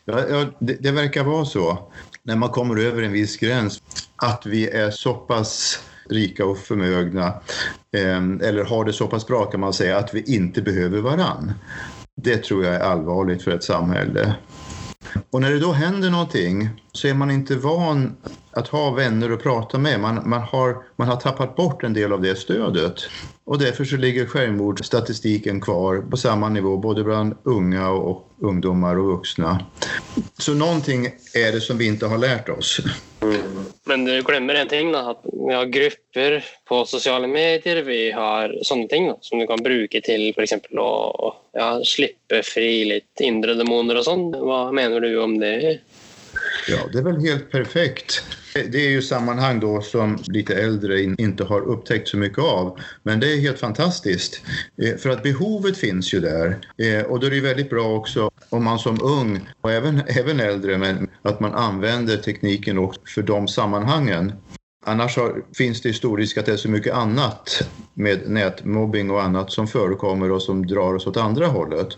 Ja, 0.04 0.20
ja, 0.28 0.46
det, 0.58 0.76
det 0.82 0.90
verkar 0.92 1.24
vara 1.24 1.44
så. 1.44 1.78
När 2.24 2.36
man 2.36 2.48
kommer 2.48 2.76
över 2.80 3.02
en 3.02 3.12
viss 3.12 3.36
gräns 3.36 3.82
att 4.16 4.46
vi 4.46 4.68
är 4.70 4.90
så 4.90 5.14
pass 5.14 5.78
rika 6.10 6.44
och 6.46 6.58
förmögna 6.58 7.26
eh, 7.96 8.48
eller 8.48 8.64
har 8.64 8.84
det 8.84 8.92
så 8.92 9.06
pass 9.06 9.26
bra 9.26 9.44
kan 9.44 9.60
man 9.60 9.72
säga 9.72 9.98
att 9.98 10.14
vi 10.14 10.22
inte 10.34 10.62
behöver 10.62 10.98
varann. 11.00 11.52
Det 12.16 12.36
tror 12.36 12.64
jag 12.64 12.74
är 12.74 12.80
allvarligt 12.80 13.42
för 13.42 13.50
ett 13.50 13.64
samhälle. 13.64 14.34
Och 15.30 15.40
när 15.40 15.50
det 15.50 15.58
då 15.58 15.72
händer 15.72 16.10
någonting 16.10 16.81
så 16.92 17.08
är 17.08 17.14
man 17.14 17.30
inte 17.30 17.56
van 17.56 18.16
att 18.50 18.68
ha 18.68 18.90
vänner 18.90 19.30
att 19.30 19.42
prata 19.42 19.78
med. 19.78 20.00
Man, 20.00 20.28
man, 20.28 20.40
har, 20.40 20.76
man 20.96 21.08
har 21.08 21.16
tappat 21.16 21.56
bort 21.56 21.82
en 21.82 21.92
del 21.92 22.12
av 22.12 22.22
det 22.22 22.36
stödet. 22.36 22.94
Och 23.44 23.58
därför 23.58 23.84
så 23.84 23.96
ligger 23.96 24.26
självmordsstatistiken 24.26 25.60
kvar 25.60 26.04
på 26.10 26.16
samma 26.16 26.48
nivå 26.48 26.76
både 26.76 27.04
bland 27.04 27.34
unga 27.42 27.90
och 27.90 28.28
ungdomar 28.40 28.98
och 28.98 29.06
vuxna. 29.06 29.64
Så 30.38 30.54
någonting 30.54 31.06
är 31.34 31.52
det 31.52 31.60
som 31.60 31.78
vi 31.78 31.86
inte 31.86 32.06
har 32.06 32.18
lärt 32.18 32.48
oss. 32.48 32.80
Men 33.84 34.04
du 34.04 34.22
glömmer 34.22 34.54
en 34.54 34.68
ting, 34.68 34.92
då, 34.92 34.98
att 34.98 35.20
vi 35.48 35.54
har 35.54 35.64
grupper 35.64 36.44
på 36.64 36.84
sociala 36.84 37.26
medier. 37.26 37.82
Vi 37.82 38.12
har 38.12 38.58
sådana 38.62 38.86
ting 38.86 39.06
då, 39.06 39.18
som 39.20 39.38
du 39.38 39.46
kan 39.46 39.62
bruka 39.62 40.00
till 40.00 40.34
för 40.34 40.42
exempel 40.42 40.78
att 40.78 41.34
ja, 41.52 41.80
slippa 41.84 42.42
fri 42.42 42.84
lite 42.84 43.24
inre 43.24 43.54
demoner 43.54 43.98
och 43.98 44.04
sånt. 44.04 44.36
Vad 44.36 44.74
menar 44.74 45.00
du 45.00 45.22
om 45.22 45.38
det? 45.38 45.78
Ja, 46.68 46.78
det 46.92 46.98
är 46.98 47.02
väl 47.02 47.20
helt 47.20 47.50
perfekt. 47.50 48.22
Det 48.54 48.86
är 48.86 48.90
ju 48.90 49.02
sammanhang 49.02 49.60
då 49.60 49.82
som 49.82 50.18
lite 50.26 50.54
äldre 50.54 51.02
inte 51.02 51.44
har 51.44 51.60
upptäckt 51.60 52.08
så 52.08 52.16
mycket 52.16 52.38
av. 52.38 52.78
Men 53.02 53.20
det 53.20 53.32
är 53.32 53.40
helt 53.40 53.58
fantastiskt. 53.58 54.40
Eh, 54.82 54.96
för 54.96 55.10
att 55.10 55.22
behovet 55.22 55.76
finns 55.76 56.14
ju 56.14 56.20
där. 56.20 56.58
Eh, 56.78 57.02
och 57.02 57.20
då 57.20 57.26
är 57.26 57.30
det 57.30 57.36
ju 57.36 57.42
väldigt 57.42 57.70
bra 57.70 57.96
också 57.96 58.30
om 58.48 58.64
man 58.64 58.78
som 58.78 59.02
ung 59.02 59.48
och 59.60 59.72
även, 59.72 60.02
även 60.06 60.40
äldre 60.40 60.78
men 60.78 61.08
att 61.22 61.40
man 61.40 61.54
använder 61.54 62.16
tekniken 62.16 62.78
också 62.78 63.00
för 63.14 63.22
de 63.22 63.48
sammanhangen. 63.48 64.32
Annars 64.84 65.16
har, 65.16 65.42
finns 65.56 65.80
det 65.80 65.92
stor 65.92 66.18
risk 66.18 66.38
att 66.38 66.46
det 66.46 66.52
är 66.52 66.56
så 66.56 66.68
mycket 66.68 66.94
annat 66.94 67.68
med 67.94 68.30
nätmobbing 68.30 69.10
och 69.10 69.22
annat 69.22 69.52
som 69.52 69.66
förekommer 69.68 70.32
och 70.32 70.42
som 70.42 70.66
drar 70.66 70.94
oss 70.94 71.06
åt 71.06 71.16
andra 71.16 71.46
hållet. 71.46 71.88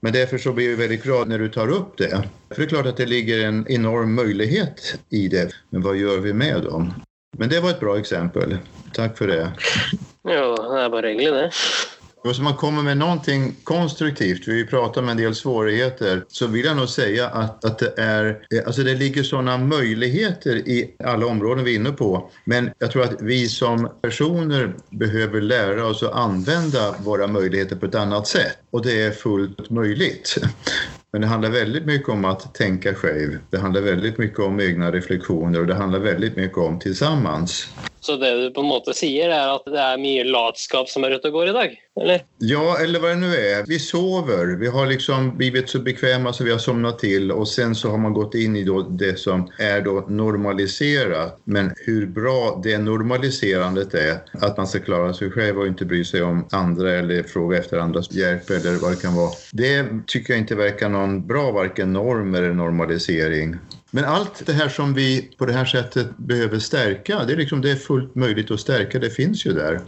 Men 0.00 0.12
därför 0.12 0.38
så 0.38 0.52
blir 0.52 0.70
jag 0.70 0.76
väldigt 0.76 1.02
glad 1.02 1.28
när 1.28 1.38
du 1.38 1.48
tar 1.48 1.68
upp 1.68 1.98
det. 1.98 2.22
För 2.48 2.56
det 2.56 2.62
är 2.62 2.68
klart 2.68 2.86
att 2.86 2.96
det 2.96 3.06
ligger 3.06 3.44
en 3.46 3.66
enorm 3.68 4.14
möjlighet 4.14 4.98
i 5.10 5.28
det. 5.28 5.50
Men 5.70 5.82
vad 5.82 5.96
gör 5.96 6.18
vi 6.18 6.32
med 6.32 6.62
dem? 6.62 6.94
Men 7.38 7.48
det 7.48 7.60
var 7.60 7.70
ett 7.70 7.80
bra 7.80 7.98
exempel. 7.98 8.58
Tack 8.92 9.18
för 9.18 9.26
det. 9.26 9.52
Ja, 10.22 10.72
det 10.72 10.80
är 10.80 10.90
bara 10.90 11.02
regler 11.02 11.32
det. 11.32 11.50
Och 12.26 12.36
så 12.36 12.42
man 12.42 12.54
kommer 12.54 12.82
med 12.82 12.96
någonting 12.96 13.56
konstruktivt, 13.64 14.48
vi 14.48 14.66
pratar 14.66 15.02
om 15.02 15.08
en 15.08 15.16
del 15.16 15.34
svårigheter, 15.34 16.24
så 16.28 16.46
vill 16.46 16.64
jag 16.64 16.76
nog 16.76 16.88
säga 16.88 17.28
att, 17.28 17.64
att 17.64 17.78
det, 17.78 17.94
är, 17.96 18.26
eh, 18.26 18.66
alltså 18.66 18.82
det 18.82 18.94
ligger 18.94 19.22
sådana 19.22 19.58
möjligheter 19.58 20.56
i 20.56 20.94
alla 21.04 21.26
områden 21.26 21.64
vi 21.64 21.72
är 21.72 21.76
inne 21.76 21.92
på. 21.92 22.30
Men 22.44 22.70
jag 22.78 22.90
tror 22.90 23.02
att 23.02 23.22
vi 23.22 23.48
som 23.48 23.88
personer 24.02 24.74
behöver 24.90 25.40
lära 25.40 25.86
oss 25.86 26.02
att 26.02 26.12
använda 26.12 26.94
våra 26.98 27.26
möjligheter 27.26 27.76
på 27.76 27.86
ett 27.86 27.94
annat 27.94 28.26
sätt. 28.26 28.58
Och 28.70 28.82
det 28.82 29.02
är 29.02 29.10
fullt 29.10 29.70
möjligt. 29.70 30.36
Men 31.12 31.20
det 31.20 31.26
handlar 31.26 31.50
väldigt 31.50 31.86
mycket 31.86 32.08
om 32.08 32.24
att 32.24 32.54
tänka 32.54 32.94
själv. 32.94 33.38
Det 33.50 33.58
handlar 33.58 33.80
väldigt 33.80 34.18
mycket 34.18 34.38
om 34.38 34.60
egna 34.60 34.92
reflektioner 34.92 35.60
och 35.60 35.66
det 35.66 35.74
handlar 35.74 35.98
väldigt 35.98 36.36
mycket 36.36 36.58
om 36.58 36.78
tillsammans. 36.78 37.68
Så 38.06 38.16
det 38.16 38.30
du 38.40 38.50
på 38.54 38.62
en 38.62 38.68
måte 38.70 38.92
sier, 38.94 39.32
er 39.34 39.56
at 39.56 39.64
det 39.66 39.80
er 39.82 39.98
mye 39.98 40.22
latskap 40.28 40.86
som 40.86 41.02
er 41.02 41.16
ute 41.16 41.26
og 41.32 41.40
går 41.40 41.48
i 41.50 41.54
dag? 41.56 41.72
Eller? 42.00 42.20
Ja, 42.38 42.78
eller 42.78 43.00
vad 43.00 43.10
det 43.10 43.16
nu 43.16 43.34
är. 43.34 43.64
Vi 43.66 43.78
sover. 43.78 44.46
Vi 44.46 44.66
har 44.66 44.86
liksom 44.86 45.36
blivit 45.36 45.68
så 45.68 45.78
bekväma 45.78 46.32
så 46.32 46.44
vi 46.44 46.50
har 46.50 46.58
somnat 46.58 46.98
till 46.98 47.32
och 47.32 47.48
sen 47.48 47.74
så 47.74 47.90
har 47.90 47.98
man 47.98 48.12
gått 48.12 48.34
in 48.34 48.56
i 48.56 48.64
då 48.64 48.82
det 48.82 49.18
som 49.18 49.50
är 49.58 49.80
då 49.80 50.04
normaliserat. 50.08 51.40
Men 51.44 51.72
hur 51.76 52.06
bra 52.06 52.60
det 52.64 52.78
normaliserandet 52.78 53.94
är, 53.94 54.18
att 54.32 54.56
man 54.56 54.66
ska 54.66 54.78
klara 54.80 55.14
sig 55.14 55.30
själv 55.30 55.58
och 55.58 55.66
inte 55.66 55.84
bry 55.84 56.04
sig 56.04 56.22
om 56.22 56.48
andra 56.50 56.92
eller 56.92 57.22
fråga 57.22 57.58
efter 57.58 57.78
andras 57.78 58.12
hjälp 58.12 58.50
eller 58.50 58.74
vad 58.74 58.92
det 58.92 59.02
kan 59.02 59.14
vara. 59.14 59.30
Det 59.52 59.86
tycker 60.06 60.32
jag 60.32 60.40
inte 60.40 60.54
verkar 60.54 60.88
någon 60.88 61.26
bra 61.26 61.50
varken 61.50 61.92
norm 61.92 62.34
eller 62.34 62.52
normalisering. 62.52 63.56
Men 63.96 64.04
allt 64.04 64.46
det 64.46 64.52
här 64.52 64.68
som 64.68 64.94
vi 64.94 65.30
på 65.38 65.46
det 65.46 65.52
här 65.52 65.64
sättet 65.64 66.16
behöver 66.16 66.58
stärka, 66.58 67.24
det 67.24 67.32
är, 67.32 67.36
liksom, 67.36 67.60
det 67.60 67.70
är 67.70 67.76
fullt 67.76 68.14
möjligt 68.14 68.50
att 68.50 68.60
stärka, 68.60 68.98
det 68.98 69.10
finns 69.10 69.46
ju 69.46 69.52
där. 69.52 69.80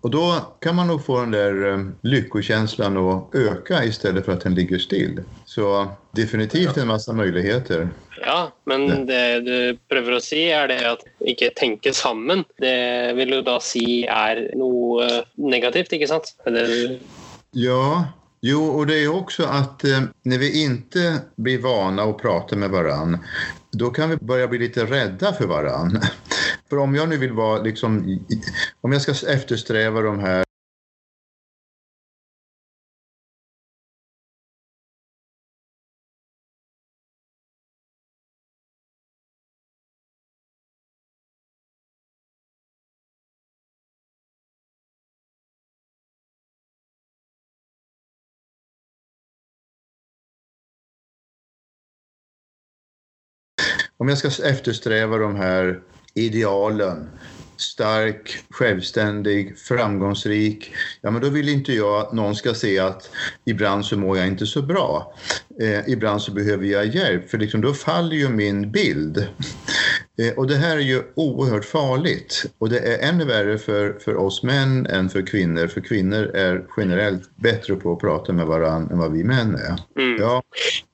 Och 0.00 0.10
då 0.10 0.54
kan 0.60 0.76
man 0.76 0.86
nog 0.86 1.04
få 1.04 1.20
den 1.20 1.30
där 1.30 1.72
eh, 1.72 1.78
lyckokänslan 2.02 2.96
att 2.96 3.34
öka 3.34 3.84
istället 3.84 4.24
för 4.24 4.32
att 4.32 4.40
den 4.40 4.54
ligger 4.54 4.78
still. 4.78 5.22
Så 5.44 5.88
definitivt 6.10 6.76
en 6.76 6.88
massa 6.88 7.12
möjligheter. 7.12 7.88
Ja, 8.26 8.52
men 8.64 9.06
det 9.06 9.40
du 9.40 9.78
prøver 9.88 10.18
å 10.18 10.20
si, 10.20 10.44
er 10.52 10.68
det 10.68 10.78
at 10.84 11.08
ikke 11.24 11.54
tenke 11.56 11.96
sammen. 11.96 12.44
Det 12.60 13.16
vil 13.16 13.32
du 13.32 13.40
da 13.48 13.56
si 13.64 14.04
er 14.04 14.44
noe 14.60 15.24
negativt, 15.40 15.96
ikke 15.96 16.12
sant? 16.12 16.34
Er 16.44 16.60
du 16.60 16.98
Ja, 17.56 18.04
jo, 18.40 18.64
och 18.64 18.86
det 18.86 19.04
är 19.04 19.08
också 19.08 19.44
att 19.44 19.84
eh, 19.84 20.02
när 20.22 20.38
vi 20.38 20.62
inte 20.64 21.20
blir 21.36 21.58
vana 21.58 22.02
att 22.02 22.18
prata 22.18 22.56
med 22.56 22.70
varann, 22.70 23.18
då 23.72 23.90
kan 23.90 24.10
vi 24.10 24.16
börja 24.16 24.48
bli 24.48 24.58
lite 24.58 24.84
rädda 24.84 25.32
för 25.32 25.46
varann. 25.46 26.00
För 26.70 26.78
om 26.78 26.94
jag 26.94 27.08
nu 27.08 27.16
vill 27.16 27.32
vara 27.32 27.62
liksom, 27.62 28.18
om 28.80 28.92
jag 28.92 29.02
ska 29.02 29.12
eftersträva 29.28 30.00
de 30.00 30.18
här 30.18 30.44
om 54.00 54.08
jag 54.08 54.18
ska 54.18 54.44
eftersträva 54.44 55.18
de 55.18 55.36
här 55.36 55.80
idealen, 56.14 57.08
stark, 57.56 58.38
självständig, 58.50 59.58
framgångsrik, 59.58 60.72
ja 61.00 61.10
men 61.10 61.22
då 61.22 61.28
vill 61.28 61.48
inte 61.48 61.72
jag 61.72 62.00
att 62.00 62.12
någon 62.12 62.36
ska 62.36 62.54
se 62.54 62.78
att 62.78 63.10
ibland 63.44 63.84
så 63.84 63.96
mår 63.96 64.18
jag 64.18 64.26
inte 64.26 64.46
så 64.46 64.62
bra. 64.62 65.14
Eh, 65.60 65.88
ibland 65.88 66.22
så 66.22 66.32
behöver 66.32 66.66
jag 66.66 66.86
hjälp, 66.86 67.30
för 67.30 67.38
liksom 67.38 67.60
då 67.60 67.74
faller 67.74 68.16
ju 68.16 68.28
min 68.28 68.72
bild. 68.72 69.26
Eh, 70.20 70.38
och 70.38 70.46
det 70.46 70.56
här 70.56 70.76
är 70.76 70.80
ju 70.80 71.02
oerhört 71.14 71.64
farligt 71.64 72.44
och 72.58 72.68
det 72.68 72.78
är 72.78 73.08
ännu 73.08 73.24
värre 73.24 73.58
för, 73.58 73.98
för 74.04 74.16
oss 74.16 74.42
män 74.42 74.86
än 74.86 75.10
för 75.10 75.26
kvinnor, 75.26 75.66
för 75.66 75.80
kvinnor 75.80 76.30
är 76.34 76.64
generellt 76.76 77.36
bättre 77.36 77.74
på 77.74 77.92
att 77.92 77.98
prata 77.98 78.32
med 78.32 78.46
varandra 78.46 78.92
än 78.92 78.98
vad 78.98 79.12
vi 79.12 79.24
män 79.24 79.54
är. 79.54 80.02
Mm. 80.02 80.20
Ja, 80.20 80.42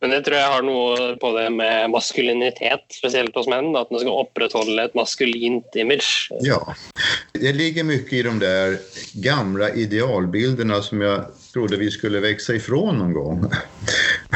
Men 0.01 0.11
det 0.11 0.21
tror 0.23 0.37
jeg 0.37 0.49
har 0.49 0.63
noe 0.63 1.17
på 1.17 1.33
det 1.39 1.51
med 1.51 1.91
maskulinitet, 1.91 2.85
spesielt 2.99 3.35
hos 3.35 3.49
menn. 3.49 3.73
da, 3.73 3.81
At 3.81 3.91
man 3.91 4.01
skal 4.01 4.13
opprettholde 4.13 4.85
et 4.85 4.95
maskulint 4.95 5.77
image. 5.77 6.29
Ja, 6.41 6.75
det 7.33 7.53
ligger 7.53 7.85
mycket 7.85 8.13
i 8.13 8.23
de 8.23 8.39
där 8.39 8.79
gamla 9.13 9.71
idealbilderna 9.71 10.83
som 10.83 11.01
jag 11.01 11.25
trodde 11.53 11.77
vi 11.77 11.91
skulle 11.91 12.21
växa 12.21 12.55
ifrån 12.55 12.99
någon 12.99 13.13
gång. 13.13 13.51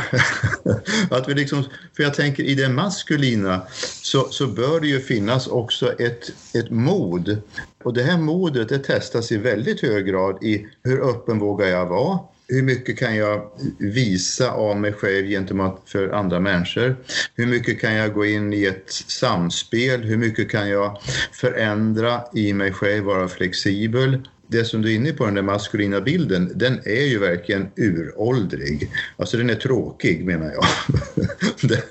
att 1.11 1.29
vi 1.29 1.35
liksom, 1.35 1.65
för 1.97 2.03
jag 2.03 2.15
tänker 2.15 2.43
i 2.43 2.55
det 2.55 2.69
maskulina 2.69 3.63
så, 4.03 4.29
så 4.31 4.47
bör 4.47 4.81
det 4.81 4.87
ju 4.87 5.01
finnas 5.01 5.47
också 5.47 5.93
ett, 5.93 6.31
ett 6.55 6.71
mod. 6.71 7.43
Och 7.85 7.95
det 7.95 8.03
här 8.03 8.19
modet 8.19 8.69
det 8.69 8.79
testas 8.79 9.33
i 9.33 9.37
väldigt 9.37 9.81
hög 9.81 10.07
grad 10.07 10.45
i 10.45 10.67
hur 10.83 11.11
öppen 11.11 11.39
vågar 11.39 11.67
jag 11.67 11.87
vara? 11.87 12.19
Hur 12.49 12.63
mycket 12.63 12.99
kan 12.99 13.17
jag 13.17 13.51
visa 13.79 14.51
av 14.51 14.77
mig 14.77 14.93
själv 14.93 15.27
gentemot 15.27 15.83
för 15.87 16.09
andra 16.09 16.41
människor? 16.41 16.97
Hur 17.35 17.47
mycket 17.47 17.81
kan 17.81 17.95
jag 17.95 18.15
gå 18.15 18.27
in 18.27 18.53
i 18.53 18.65
ett 18.65 18.93
samspel? 18.93 20.03
Hur 20.03 20.17
mycket 20.17 20.51
kan 20.51 20.69
jag 20.69 20.99
förändra 21.33 22.23
i 22.35 22.53
mig 22.53 22.73
själv, 22.73 23.05
vara 23.05 23.29
flexibel? 23.29 24.19
Det 24.51 24.65
som 24.65 24.83
du 24.83 24.93
är 24.93 24.97
inne 24.97 25.13
på, 25.13 25.25
den 25.25 25.35
där 25.35 25.43
maskulina 25.43 26.01
bilden, 26.01 26.53
den 26.55 26.81
är 26.85 27.07
ju 27.07 27.19
verkligen 27.19 27.71
uråldrig. 27.77 28.91
Alltså 29.17 29.37
den 29.37 29.51
är 29.51 29.55
tråkig 29.55 30.25
menar 30.25 30.53
jag. 30.53 30.65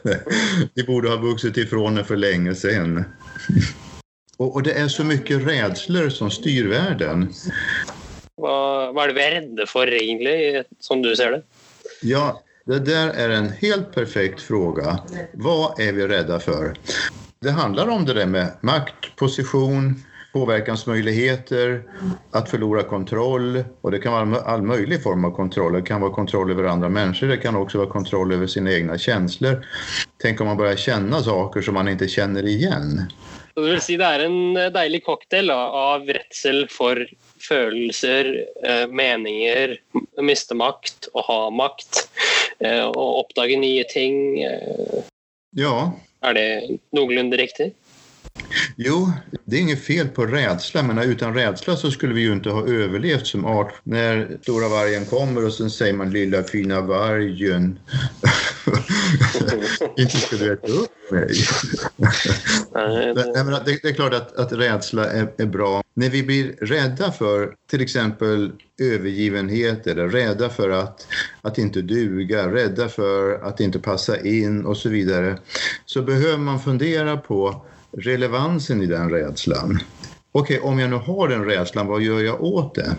Vi 0.73 0.83
borde 0.83 1.09
ha 1.09 1.15
vuxit 1.15 1.57
ifrån 1.57 1.95
den 1.95 2.05
för 2.05 2.17
länge 2.17 2.55
sedan. 2.55 3.03
Och, 4.37 4.55
och 4.55 4.63
det 4.63 4.73
är 4.73 4.87
så 4.87 5.03
mycket 5.03 5.47
rädslor 5.47 6.09
som 6.09 6.31
styr 6.31 6.67
världen. 6.67 7.33
Hva, 8.39 8.91
hva 8.95 9.03
er 9.03 9.11
det 9.11 9.15
vi 9.15 9.23
er 9.23 9.33
redde 9.35 9.65
for, 9.67 9.87
egentlig, 9.91 10.63
som 10.79 11.01
du 11.03 11.15
ser 11.15 11.31
det? 11.31 11.41
Ja, 12.01 12.43
det 12.65 12.79
där 12.79 13.09
är 13.09 13.29
en 13.29 13.49
helt 13.49 13.91
perfekt 13.95 14.41
fråga. 14.41 14.99
Vad 15.33 15.79
är 15.79 15.93
vi 15.93 16.07
rädda 16.07 16.39
för? 16.39 16.75
Det 17.41 17.51
handlar 17.51 17.87
om 17.87 18.05
det 18.05 18.13
där 18.13 18.25
med 18.25 18.51
makt, 18.61 19.15
position, 19.15 20.03
påverkansmöjligheter, 20.39 21.83
att 22.31 22.49
förlora 22.49 22.83
kontroll. 22.83 23.63
Och 23.81 23.91
det 23.91 23.99
kan 23.99 24.13
vara 24.13 24.41
all 24.41 24.61
möjlig 24.61 25.03
form 25.03 25.25
av 25.25 25.31
kontroll. 25.31 25.73
Det 25.73 25.81
kan 25.81 26.01
vara 26.01 26.11
kontroll 26.11 26.51
över 26.51 26.63
andra 26.63 26.89
människor, 26.89 27.27
det 27.27 27.37
kan 27.37 27.55
också 27.55 27.77
vara 27.77 27.89
kontroll 27.89 28.33
över 28.33 28.47
sina 28.47 28.73
egna 28.73 28.97
känslor. 28.97 29.65
Tänk 30.21 30.41
om 30.41 30.47
man 30.47 30.57
börjar 30.57 30.75
känna 30.75 31.23
saker 31.23 31.61
som 31.61 31.73
man 31.73 31.87
inte 31.87 32.07
känner 32.07 32.47
igen. 32.47 33.01
Det 33.55 33.61
vill 33.61 33.81
säga, 33.81 33.97
det 33.97 34.05
är 34.05 34.19
en 34.19 34.53
deilig 34.73 35.05
cocktail 35.05 35.51
av 35.51 36.01
rädsel 36.01 36.67
för 36.69 37.09
følelser, 37.49 38.45
eh, 38.63 38.87
meninger, 38.87 39.77
miste 40.21 40.55
makt 40.55 41.07
og 41.13 41.23
ha 41.23 41.49
makt. 41.49 42.09
Eh, 42.59 42.85
og 42.85 43.19
oppdage 43.19 43.59
nye 43.59 43.83
ting. 43.83 44.43
Eh. 44.43 45.03
Ja. 45.51 45.93
Är 46.21 46.33
det 46.33 46.77
någorlunda 46.91 47.37
riktigt? 47.37 47.75
Jo, 48.75 49.11
det 49.45 49.55
är 49.55 49.61
inget 49.61 49.83
fel 49.83 50.07
på 50.07 50.25
rädsla, 50.25 50.83
men 50.83 50.99
utan 50.99 51.33
rädsla 51.33 51.75
så 51.75 51.91
skulle 51.91 52.13
vi 52.13 52.21
ju 52.21 52.33
inte 52.33 52.49
ha 52.49 52.67
överlevt 52.67 53.27
som 53.27 53.45
art. 53.45 53.73
När 53.83 54.37
stora 54.41 54.69
vargen 54.69 55.05
kommer 55.05 55.45
och 55.45 55.53
sen 55.53 55.69
säger 55.69 55.93
man 55.93 56.11
lilla 56.11 56.43
fina 56.43 56.81
vargen. 56.81 57.79
inte 59.97 60.17
ska 60.17 60.35
du 60.35 60.53
äta 60.53 60.67
upp 60.67 61.11
mig. 61.11 61.29
Nej, 62.73 63.13
det... 63.13 63.79
det, 63.83 63.89
är 63.89 63.93
klart 63.93 64.13
att, 64.13 64.37
att 64.37 64.51
rädsla 64.51 65.05
är, 65.05 65.31
är, 65.37 65.45
bra. 65.45 65.83
När 65.93 66.09
vi 66.09 66.23
blir 66.23 66.55
rädda 66.61 67.11
för 67.11 67.53
till 67.69 67.81
exempel 67.81 68.51
övergivenhet 68.81 69.87
eller 69.87 70.09
rädda 70.09 70.49
för 70.49 70.69
att, 70.69 71.07
att 71.41 71.57
inte 71.57 71.81
duga, 71.81 72.51
rädda 72.53 72.89
för 72.89 73.43
att 73.43 73.59
inte 73.59 73.79
passa 73.79 74.19
in 74.21 74.65
och 74.65 74.77
så 74.77 74.89
vidare 74.89 75.37
så 75.85 76.01
behöver 76.01 76.37
man 76.37 76.59
fundera 76.59 77.17
på 77.17 77.65
relevansen 77.91 78.81
i 78.81 78.85
den 78.85 79.09
rädslan. 79.09 79.79
Okej, 80.31 80.59
okay, 80.59 80.69
om 80.69 80.79
jag 80.79 80.89
nu 80.89 80.95
har 80.95 81.27
den 81.27 81.45
rädslan, 81.45 81.87
vad 81.87 82.01
gör 82.01 82.19
jag 82.19 82.43
åt 82.43 82.75
det? 82.75 82.95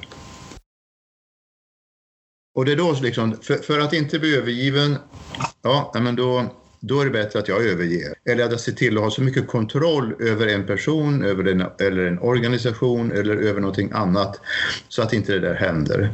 Och 2.54 2.64
det 2.64 2.72
är 2.72 2.76
då 2.76 2.96
liksom, 3.02 3.36
för, 3.42 3.54
för 3.56 3.80
att 3.80 3.92
inte 3.92 4.18
bli 4.18 4.36
övergiven, 4.36 4.96
ja, 5.62 5.92
men 5.94 6.16
då, 6.16 6.44
då 6.80 7.00
är 7.00 7.04
det 7.04 7.10
bättre 7.10 7.38
att 7.38 7.48
jag 7.48 7.66
överger. 7.66 8.14
Eller 8.24 8.44
att 8.44 8.50
jag 8.50 8.60
ser 8.60 8.72
till 8.72 8.96
att 8.96 9.02
ha 9.02 9.10
så 9.10 9.22
mycket 9.22 9.48
kontroll 9.48 10.14
över 10.20 10.46
en 10.46 10.66
person, 10.66 11.24
över 11.24 11.44
en, 11.44 11.64
eller 11.78 12.06
en 12.06 12.18
organisation 12.18 13.12
eller 13.12 13.36
över 13.36 13.60
någonting 13.60 13.90
annat 13.92 14.40
så 14.88 15.02
att 15.02 15.12
inte 15.12 15.32
det 15.32 15.40
där 15.40 15.54
händer. 15.54 16.12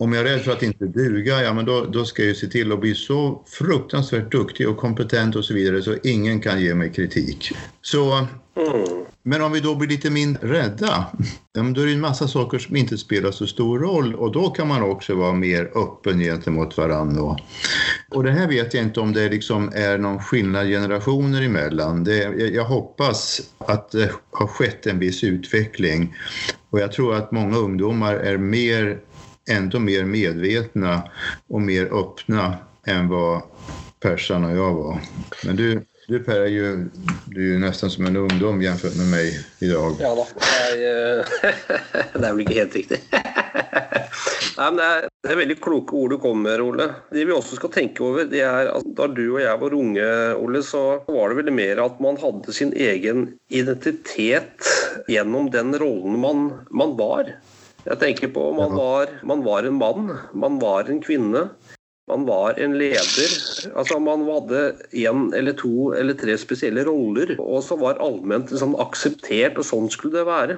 Om 0.00 0.12
jag 0.12 0.26
är 0.26 0.32
rädd 0.32 0.40
för 0.40 0.52
att 0.52 0.62
inte 0.62 0.84
duga, 0.84 1.42
ja 1.42 1.52
men 1.52 1.64
då, 1.64 1.84
då 1.84 2.04
ska 2.04 2.24
jag 2.24 2.36
se 2.36 2.46
till 2.46 2.72
att 2.72 2.80
bli 2.80 2.94
så 2.94 3.42
fruktansvärt 3.46 4.32
duktig 4.32 4.68
och 4.68 4.76
kompetent 4.76 5.36
och 5.36 5.44
så 5.44 5.54
vidare 5.54 5.82
så 5.82 5.96
ingen 6.02 6.40
kan 6.40 6.60
ge 6.60 6.74
mig 6.74 6.92
kritik. 6.92 7.52
Så, 7.82 8.12
mm. 8.12 8.28
Men 9.22 9.42
om 9.42 9.52
vi 9.52 9.60
då 9.60 9.74
blir 9.74 9.88
lite 9.88 10.10
mindre 10.10 10.52
rädda, 10.52 11.06
ja, 11.52 11.62
då 11.62 11.80
är 11.80 11.86
det 11.86 11.92
en 11.92 12.00
massa 12.00 12.28
saker 12.28 12.58
som 12.58 12.76
inte 12.76 12.98
spelar 12.98 13.30
så 13.30 13.46
stor 13.46 13.78
roll 13.78 14.14
och 14.14 14.32
då 14.32 14.50
kan 14.50 14.68
man 14.68 14.82
också 14.82 15.14
vara 15.14 15.32
mer 15.32 15.70
öppen 15.74 16.18
gentemot 16.18 16.76
varandra. 16.76 17.22
Och, 17.22 17.38
och 18.10 18.24
det 18.24 18.30
här 18.30 18.48
vet 18.48 18.74
jag 18.74 18.82
inte 18.82 19.00
om 19.00 19.12
det 19.12 19.28
liksom 19.28 19.72
är 19.74 19.98
någon 19.98 20.22
skillnad 20.22 20.66
generationer 20.66 21.42
emellan. 21.42 22.04
Det, 22.04 22.16
jag, 22.16 22.54
jag 22.54 22.64
hoppas 22.64 23.40
att 23.58 23.90
det 23.90 24.10
har 24.30 24.46
skett 24.46 24.86
en 24.86 24.98
viss 24.98 25.24
utveckling 25.24 26.14
och 26.70 26.80
jag 26.80 26.92
tror 26.92 27.14
att 27.14 27.32
många 27.32 27.56
ungdomar 27.56 28.14
är 28.14 28.38
mer 28.38 28.98
ändå 29.48 29.78
mer 29.78 30.04
medvetna 30.04 31.02
och 31.48 31.60
mer 31.60 31.84
öppna 31.84 32.56
än 32.86 33.08
vad 33.08 33.42
Persan 34.00 34.44
och 34.44 34.56
jag 34.56 34.74
var. 34.74 35.00
Men 35.44 35.56
du, 35.56 35.82
du 36.08 36.18
Per 36.18 36.40
är 36.40 36.46
ju, 36.46 36.88
du 37.26 37.48
är 37.48 37.52
ju 37.52 37.58
nästan 37.58 37.90
som 37.90 38.06
en 38.06 38.16
ungdom 38.16 38.62
jämfört 38.62 38.96
med 38.96 39.06
mig 39.10 39.46
idag. 39.58 39.96
Ja, 40.00 40.14
då. 40.14 40.26
Det 42.18 42.26
är 42.26 42.32
väl 42.32 42.40
inte 42.40 42.54
helt 42.54 42.74
riktigt. 42.74 43.02
Nej, 44.72 45.08
det, 45.22 45.28
är 45.28 45.46
det 45.46 45.54
kloka 45.54 45.96
ord 45.96 46.10
du 46.10 46.18
kommer 46.18 46.76
med, 46.76 46.90
Det 47.10 47.24
vi 47.24 47.32
också 47.32 47.56
ska 47.56 47.68
tänka 47.68 48.04
över 48.04 48.24
det 48.24 48.40
är 48.40 48.66
att 48.66 48.84
när 48.84 49.08
du 49.08 49.30
och 49.30 49.40
jag 49.40 49.58
var 49.58 49.74
unga, 49.74 50.36
Olle 50.36 50.62
så 50.62 51.04
var 51.06 51.28
det 51.28 51.34
väl 51.34 51.50
mer 51.50 51.76
att 51.76 52.00
man 52.00 52.16
hade 52.16 52.52
sin 52.52 52.72
egen 52.72 53.28
identitet 53.48 54.62
genom 55.08 55.50
den 55.50 55.78
rollen 55.78 56.18
man, 56.18 56.52
man 56.70 56.96
var. 56.96 57.32
Jag 57.84 58.00
tänker 58.00 58.28
på 58.28 58.52
man 58.52 58.74
var, 58.74 59.08
man 59.22 59.44
var 59.44 59.62
en 59.62 59.74
man, 59.74 60.18
man 60.32 60.58
var 60.58 60.84
en 60.84 61.00
kvinna, 61.00 61.48
man 62.08 62.26
var 62.26 62.54
en 62.58 62.78
ledare. 62.78 63.28
Alltså 63.74 63.98
man 63.98 64.28
hade 64.28 64.74
en 64.90 65.34
eller 65.34 65.52
två 65.52 65.94
eller 65.94 66.14
tre 66.14 66.38
speciella 66.38 66.84
roller 66.84 67.40
och 67.40 67.64
så 67.64 67.76
var 67.76 67.94
allmänt 67.94 68.50
liksom 68.50 68.74
accepterat 68.74 69.58
och 69.58 69.66
sånt 69.66 69.92
skulle 69.92 70.18
det 70.18 70.24
vara. 70.24 70.56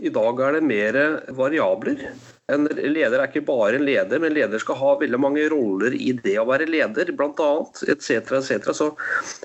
Idag 0.00 0.40
är 0.40 0.52
det 0.52 0.60
mer 0.60 1.20
variabler. 1.28 2.10
En 2.52 2.64
ledare 2.64 3.22
är 3.22 3.26
inte 3.26 3.40
bara 3.40 3.76
en 3.76 3.84
ledare, 3.84 4.18
men 4.18 4.34
ledare 4.34 4.58
ska 4.58 4.72
ha 4.72 4.98
väldigt 4.98 5.20
många 5.20 5.40
roller 5.40 5.94
i 5.94 6.20
det 6.24 6.38
vara 6.38 6.58
ledare, 6.58 7.12
bland 7.12 7.40
annat, 7.40 7.82
etc. 7.88 8.10
etc. 8.10 8.76
Så 8.76 8.96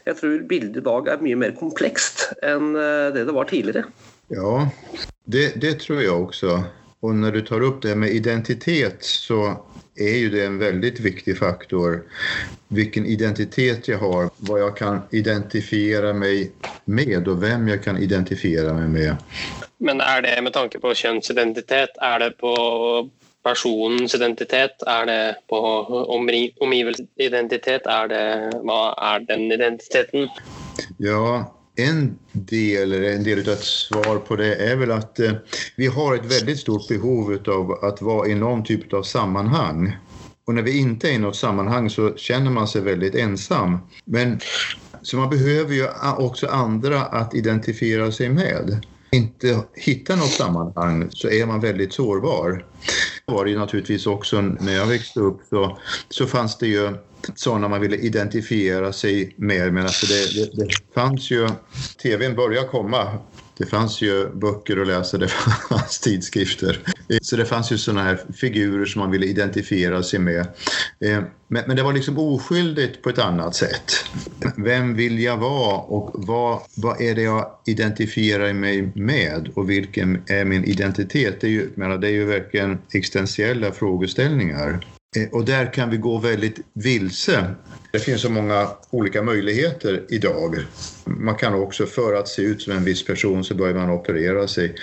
jag 0.04 0.18
tror 0.18 0.40
bilden 0.40 0.76
idag 0.78 1.08
är 1.08 1.18
mycket 1.18 1.38
mer 1.38 1.52
komplext 1.52 2.34
än 2.42 2.76
eh, 2.76 2.82
det 2.82 3.26
det 3.26 3.32
var 3.32 3.44
tidigare. 3.46 3.86
Ja, 4.28 4.70
det, 5.24 5.62
det 5.62 5.80
tror 5.80 6.02
jag 6.02 6.22
också. 6.22 6.64
Och 7.00 7.16
när 7.16 7.32
du 7.32 7.42
tar 7.42 7.62
upp 7.62 7.82
det 7.82 7.96
med 7.96 8.10
identitet 8.10 9.04
så 9.04 9.66
är 9.96 10.18
ju 10.18 10.30
det 10.30 10.46
en 10.46 10.58
väldigt 10.58 11.00
viktig 11.00 11.38
faktor. 11.38 12.04
Vilken 12.68 13.06
identitet 13.06 13.88
jag 13.88 13.98
har, 13.98 14.30
vad 14.38 14.62
jag 14.62 14.78
kan 14.78 15.02
identifiera 15.12 16.14
mig 16.14 16.52
med 16.86 17.28
och 17.28 17.44
vem 17.44 17.68
jag 17.68 17.84
kan 17.84 17.98
identifiera 17.98 18.74
mig 18.74 18.88
med. 18.88 19.16
Men 19.78 20.02
är 20.02 20.22
det 20.22 20.42
med 20.42 20.54
tanke 20.54 20.80
på 20.80 20.94
könsidentitet, 20.94 21.90
är 21.98 22.20
det 22.20 22.32
på 22.32 23.10
personens 23.44 24.16
identitet, 24.16 24.84
är 24.88 25.06
det 25.06 25.36
på 25.48 25.60
omgivelsesidentitet, 26.60 27.86
är 27.86 28.08
det, 28.08 28.52
vad 28.64 28.96
är 28.98 29.20
den 29.20 29.52
identiteten? 29.52 30.30
Ja, 30.98 31.57
en 31.78 32.18
del, 32.32 32.92
eller 32.92 33.12
en 33.12 33.24
del 33.24 33.40
av 33.40 33.54
ett 33.54 33.64
svar 33.64 34.18
på 34.18 34.36
det 34.36 34.56
är 34.56 34.76
väl 34.76 34.92
att 34.92 35.20
eh, 35.20 35.32
vi 35.76 35.88
har 35.88 36.16
ett 36.16 36.26
väldigt 36.26 36.60
stort 36.60 36.88
behov 36.88 37.40
av 37.48 37.72
att 37.72 38.02
vara 38.02 38.28
i 38.28 38.36
någon 38.36 38.64
typ 38.64 38.94
av 38.94 39.04
sammanhang. 39.04 39.98
Och 40.48 40.54
när 40.54 40.62
vi 40.62 40.78
inte 40.78 41.10
är 41.10 41.12
i 41.12 41.18
något 41.18 41.36
sammanhang 41.36 41.90
så 41.90 42.16
känner 42.16 42.52
man 42.52 42.68
sig 42.68 42.82
väldigt 42.82 43.16
ensam. 43.16 43.78
Men, 44.06 44.40
så 45.02 45.18
man 45.18 45.30
behöver 45.30 45.74
ju 45.74 45.88
också 46.18 46.48
andra 46.48 47.02
att 47.02 47.36
identifiera 47.36 48.12
sig 48.12 48.30
med. 48.30 48.86
Inte 49.12 49.64
hitta 49.74 50.16
något 50.16 50.32
sammanhang 50.32 51.08
så 51.12 51.30
är 51.30 51.46
man 51.46 51.60
väldigt 51.60 51.94
sårbar. 51.94 52.66
Det 53.26 53.34
var 53.34 53.46
det 53.46 53.52
ju 53.52 53.60
naturligtvis 53.60 54.08
också 54.08 54.42
när 54.42 54.74
jag 54.74 54.86
växte 54.86 55.20
upp 55.20 55.42
så, 55.50 55.78
så 56.10 56.28
fanns 56.28 56.58
det 56.58 56.68
ju 56.68 56.94
sådana 57.36 57.68
man 57.68 57.82
ville 57.82 57.98
identifiera 57.98 58.94
sig 58.94 59.34
med. 59.38 59.74
Men 59.74 59.84
alltså 59.84 60.06
det, 60.06 60.36
det, 60.36 60.64
det 60.64 60.74
fanns 60.94 61.32
ju, 61.32 61.48
tvn 62.02 62.36
började 62.36 62.68
komma 62.68 63.20
det 63.58 63.66
fanns 63.66 64.02
ju 64.02 64.30
böcker 64.34 64.78
att 64.78 64.88
läsa, 64.88 65.18
det 65.18 65.28
fanns 65.70 66.00
tidskrifter. 66.00 66.80
Så 67.22 67.36
det 67.36 67.46
fanns 67.46 67.72
ju 67.72 67.78
sådana 67.78 68.04
här 68.04 68.20
figurer 68.36 68.86
som 68.86 69.00
man 69.00 69.12
ville 69.12 69.26
identifiera 69.26 70.04
sig 70.04 70.20
med. 70.20 70.40
Eh, 71.00 71.22
men, 71.48 71.64
men, 71.68 71.76
det 71.76 71.84
var 71.84 71.94
liksom 71.94 72.18
oskyldigt 72.18 73.02
på 73.02 73.10
ett 73.10 73.20
annat 73.20 73.56
sätt. 73.56 73.92
Vem 74.58 74.96
vill 74.96 75.20
jag 75.20 75.38
vara 75.38 75.78
och 75.78 76.12
vad, 76.14 76.62
vad 76.76 77.02
är 77.02 77.16
det 77.16 77.22
jag 77.22 77.52
identifierar 77.66 78.54
mig 78.54 78.92
med 78.96 79.50
och 79.56 79.70
vilken 79.70 80.22
är 80.28 80.46
min 80.46 80.64
identitet? 80.64 81.42
Det 81.42 81.48
är 81.48 81.52
ju, 81.52 81.70
menar, 81.76 81.98
det 81.98 82.08
är 82.08 82.12
ju 82.12 82.26
verkligen 82.26 82.78
existentiella 82.92 83.72
frågeställningar. 83.72 84.86
Eh, 85.18 85.30
och 85.32 85.46
där 85.46 85.74
kan 85.74 85.90
vi 85.90 85.98
gå 85.98 86.18
väldigt 86.18 86.60
vilse. 86.74 87.56
Det 87.92 88.00
finns 88.00 88.22
så 88.22 88.30
många 88.30 88.68
olika 88.90 89.22
möjligheter 89.24 90.06
idag. 90.10 90.56
Man 91.06 91.36
kan 91.36 91.54
också, 91.54 91.86
för 91.86 92.14
att 92.14 92.28
se 92.28 92.42
ut 92.42 92.62
som 92.62 92.74
en 92.74 92.84
viss 92.84 93.06
person 93.06 93.44
så 93.44 93.56
börjar 93.56 93.74
man 93.74 93.90
operera 93.90 94.48
sig. 94.48 94.76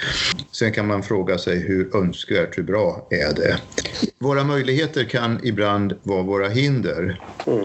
Sen 0.52 0.72
kan 0.72 0.86
man 0.86 1.02
fråga 1.02 1.38
sig 1.38 1.58
hur 1.58 1.96
önskvärt, 1.96 2.58
hur 2.58 2.62
bra 2.62 3.08
är 3.10 3.34
det? 3.34 3.58
Våra 4.18 4.44
möjligheter 4.44 5.04
kan 5.04 5.40
ibland 5.42 5.94
vara 6.02 6.22
våra 6.22 6.48
hinder. 6.48 7.20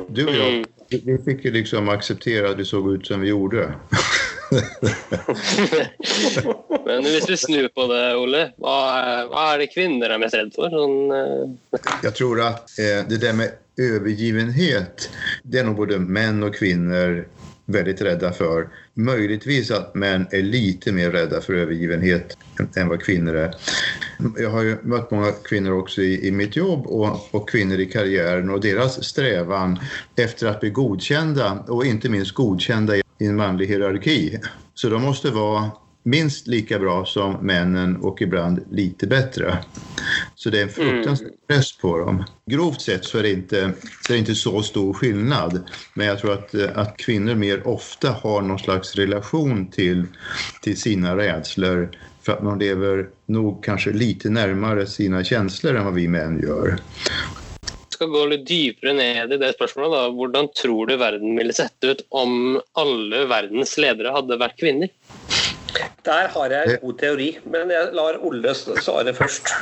Du 0.09 0.25
och 0.25 0.35
jag, 0.35 0.65
vi 0.89 1.17
fick 1.25 1.45
ju 1.45 1.51
liksom 1.51 1.89
acceptera 1.89 2.49
att 2.49 2.59
vi 2.59 2.65
såg 2.65 2.93
ut 2.93 3.07
som 3.07 3.21
vi 3.21 3.27
gjorde. 3.27 3.73
Men 6.85 6.97
om 6.97 7.03
vi 7.27 7.37
snur 7.37 7.67
på 7.67 7.93
det, 7.93 8.15
Olle. 8.15 8.51
Vad 8.57 8.97
är, 8.97 9.27
vad 9.27 9.53
är 9.53 9.57
det 9.57 9.67
kvinnor 9.67 10.07
är 10.07 10.17
mest 10.17 10.35
rädda 10.35 10.51
för? 10.55 10.69
Sån, 10.69 11.11
uh... 11.11 11.41
Eh, 11.73 11.79
Jag 12.03 12.15
tror 12.15 12.41
att 12.41 12.79
eh, 12.79 13.07
det 13.09 13.17
där 13.17 13.33
med 13.33 13.51
övergivenhet, 13.77 15.09
det 15.43 15.59
är 15.59 15.63
nog 15.63 15.75
både 15.75 15.99
män 15.99 16.43
och 16.43 16.55
kvinnor 16.55 17.27
väldigt 17.65 18.01
rädda 18.01 18.31
för. 18.31 18.67
Möjligtvis 18.93 19.71
att 19.71 19.95
män 19.95 20.27
är 20.31 20.41
lite 20.41 20.91
mer 20.91 21.11
rädda 21.11 21.41
för 21.41 21.53
övergivenhet 21.53 22.37
än, 22.59 22.69
än 22.75 22.87
vad 22.87 23.01
kvinnor 23.01 23.35
är. 23.35 23.55
Jag 24.37 24.49
har 24.49 24.63
ju 24.63 24.77
mött 24.83 25.11
många 25.11 25.31
kvinnor 25.31 25.71
också 25.71 26.01
i, 26.01 26.27
i 26.27 26.31
mitt 26.31 26.55
jobb 26.55 26.87
och, 26.87 27.35
och 27.35 27.49
kvinnor 27.49 27.79
i 27.79 27.85
karriären 27.85 28.49
och 28.49 28.61
deras 28.61 29.03
strävan 29.03 29.79
efter 30.15 30.47
att 30.47 30.59
bli 30.59 30.69
godkända 30.69 31.63
och 31.67 31.85
inte 31.85 32.09
minst 32.09 32.31
godkända 32.31 32.95
i 33.19 33.25
en 33.25 33.35
manlig 33.35 33.67
hierarki. 33.67 34.39
Så 34.73 34.89
de 34.89 35.01
måste 35.01 35.31
vara 35.31 35.71
minst 36.03 36.47
lika 36.47 36.79
bra 36.79 37.05
som 37.05 37.33
männen 37.33 37.95
och 37.95 38.21
ibland 38.21 38.59
lite 38.71 39.07
bättre. 39.07 39.57
Så 40.35 40.49
det 40.49 40.59
är 40.59 40.63
en 40.63 40.69
fruktansvärd 40.69 41.31
press 41.47 41.77
på 41.77 41.97
dem. 41.97 42.23
Grovt 42.45 42.81
sett 42.81 43.05
så 43.05 43.17
är 43.17 43.23
det 43.23 43.31
inte, 43.31 43.73
så 44.07 44.13
det 44.13 44.19
inte 44.19 44.35
så 44.35 44.61
stor 44.61 44.93
skillnad. 44.93 45.69
Men 45.93 46.07
jag 46.07 46.19
tror 46.19 46.33
att, 46.33 46.53
eh, 46.53 46.69
att 46.75 46.97
kvinnor 46.97 47.35
mer 47.35 47.67
ofta 47.67 48.11
har 48.11 48.41
någon 48.41 48.59
slags 48.59 48.95
relation 48.95 49.71
till, 49.71 50.05
till 50.61 50.77
sina 50.77 51.17
rädslor 51.17 51.89
för 52.21 52.33
att 52.33 52.43
man 52.43 52.59
lever 52.59 53.07
nog 53.25 53.63
kanske 53.63 53.91
lite 53.91 54.29
närmare 54.29 54.87
sina 54.87 55.23
känslor 55.23 55.75
än 55.75 55.85
vad 55.85 55.93
vi 55.93 56.07
män 56.07 56.41
gör. 56.41 56.77
Skal 57.99 58.13
gå 58.13 58.19
litt 58.31 58.45
dypere 58.47 58.93
ned 58.95 59.33
i 59.35 59.37
det 59.41 59.51
spørsmålet. 59.57 59.91
Da. 59.91 60.03
Hvordan 60.15 60.47
tror 60.55 60.87
du 60.87 60.95
verden 61.01 61.35
ville 61.35 61.55
sett 61.55 61.83
ut 61.83 62.05
om 62.15 62.55
alle 62.79 63.25
verdens 63.27 63.75
ledere 63.81 64.13
hadde 64.15 64.39
vært 64.39 64.55
kvinner? 64.61 64.93
Der 66.07 66.31
har 66.31 66.53
jeg 66.55 66.77
en 66.77 66.79
god 66.81 66.95
teori, 67.01 67.27
men 67.51 67.73
jeg 67.75 67.91
lar 67.97 68.21
Olle 68.23 68.55
svare 68.55 69.15
først. 69.17 69.51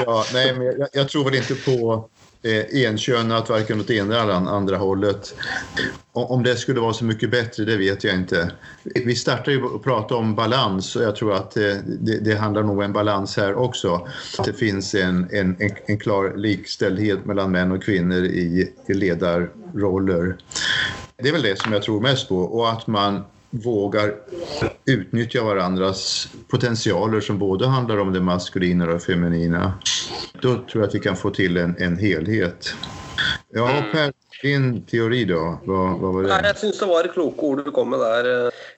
Ja, 0.00 0.24
nej, 0.32 0.52
men 0.54 0.66
jag, 0.66 0.88
jag 0.92 1.08
tror 1.08 1.24
väl 1.24 1.34
inte 1.34 1.54
på 1.54 2.08
eh, 2.42 2.86
enkönat 2.88 3.48
varken 3.48 3.80
åt 3.80 3.90
ena 3.90 4.22
eller 4.22 4.32
andra 4.32 4.76
hållet. 4.76 5.34
Om, 6.12 6.42
det 6.42 6.56
skulle 6.56 6.80
vara 6.80 6.92
så 6.92 7.04
mycket 7.04 7.30
bättre, 7.30 7.64
det 7.64 7.76
vet 7.76 8.04
jag 8.04 8.14
inte. 8.14 8.52
Vi 8.84 9.16
startade 9.16 9.52
ju 9.52 9.74
att 9.74 9.82
prata 9.82 10.14
om 10.14 10.34
balans 10.34 10.96
och 10.96 11.02
jag 11.02 11.16
tror 11.16 11.34
att 11.34 11.56
eh, 11.56 11.74
det, 12.00 12.18
det 12.18 12.34
handlar 12.34 12.62
nog 12.62 12.76
om 12.76 12.80
en 12.80 12.92
balans 12.92 13.36
här 13.36 13.54
också. 13.54 14.08
Att 14.38 14.44
det 14.44 14.52
finns 14.52 14.94
en, 14.94 15.28
en, 15.32 15.56
en, 15.58 15.70
en 15.86 15.98
klar 15.98 16.32
likställdhet 16.36 17.24
mellan 17.24 17.50
män 17.50 17.72
och 17.72 17.82
kvinnor 17.82 18.24
i, 18.24 18.72
i 18.86 18.94
ledarroller. 18.94 20.36
Det 21.16 21.28
är 21.28 21.32
väl 21.32 21.42
det 21.42 21.58
som 21.58 21.72
jag 21.72 21.82
tror 21.82 22.00
mest 22.00 22.28
på 22.28 22.36
och 22.36 22.70
att 22.70 22.86
man 22.86 23.24
vågar 23.50 24.14
utnyttja 24.86 25.44
varandras 25.44 26.28
potentialer 26.48 27.20
som 27.20 27.38
både 27.38 27.66
handlar 27.66 27.98
om 27.98 28.12
det 28.12 28.20
maskulina 28.20 28.84
och 28.84 28.92
det 28.92 29.00
feminina. 29.00 29.72
Då 30.42 30.54
tror 30.54 30.66
jag 30.72 30.84
att 30.84 30.94
vi 30.94 31.00
kan 31.00 31.16
få 31.16 31.30
till 31.30 31.56
en, 31.56 31.76
en 31.78 31.98
helhet. 31.98 32.74
Ja, 33.52 33.84
Per, 33.92 34.12
din 34.42 34.82
teori 34.82 35.24
då? 35.24 35.58
Vad, 35.64 35.98
vad 35.98 36.14
var 36.14 36.22
det? 36.22 36.46
jeg 36.48 36.56
syns 36.56 36.78
det 36.78 36.86
var 36.86 37.08
kloke 37.12 37.46
ord 37.46 37.64
du 37.64 37.70
kom 37.70 37.90
med 37.90 38.00
der. 38.00 38.28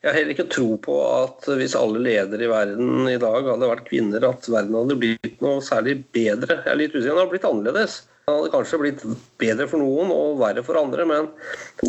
Jeg 0.03 0.11
har 0.11 0.17
heller 0.19 0.35
ikke 0.35 0.49
tro 0.51 0.79
på 0.83 0.97
at 1.07 1.47
hvis 1.59 1.77
alle 1.79 2.01
ledere 2.03 2.45
i 2.45 2.51
verden 2.51 3.09
i 3.09 3.19
dag 3.21 3.47
hadde 3.47 3.69
vært 3.71 3.85
kvinner, 3.91 4.25
at 4.27 4.49
verden 4.49 4.79
hadde 4.81 4.99
blitt 4.99 5.45
noe 5.45 5.61
særlig 5.63 6.01
bedre. 6.15 6.63
Jeg 6.65 6.73
er 6.73 6.81
litt 6.81 6.97
usikker. 6.97 7.13
Den 7.13 7.21
hadde 7.23 7.35
blitt 7.37 7.47
annerledes. 7.53 8.01
Den 8.27 8.37
hadde 8.37 8.51
kanskje 8.53 8.79
blitt 8.79 9.01
bedre 9.43 9.65
for 9.67 9.83
noen 9.83 10.13
og 10.15 10.37
verre 10.39 10.63
for 10.63 10.79
andre, 10.79 11.03
men 11.11 11.27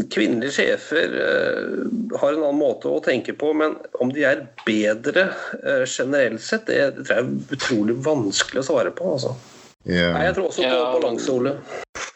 kvinnelige 0.10 0.56
sjefer 0.56 1.12
eh, 1.22 1.84
har 2.18 2.34
en 2.34 2.42
annen 2.48 2.58
måte 2.58 2.90
å 2.90 3.02
tenke 3.06 3.36
på. 3.38 3.52
Men 3.54 3.76
om 4.02 4.10
de 4.16 4.24
er 4.26 4.42
bedre 4.66 5.28
eh, 5.62 5.84
generelt 5.86 6.42
sett, 6.42 6.66
det, 6.66 6.80
det 6.98 7.06
tror 7.06 7.20
jeg 7.20 7.28
er 7.28 7.58
utrolig 7.60 7.98
vanskelig 8.08 8.64
å 8.64 8.66
svare 8.72 8.96
på. 8.98 9.12
Altså. 9.14 9.36
Nei, 9.86 10.00
Ja. 10.00 10.10
jeg 10.26 10.36
tror 10.40 10.50
også 10.50 10.64
på 10.66 10.74
Ja. 10.74 10.90
balanse, 10.96 11.30
Ole. 11.38 11.54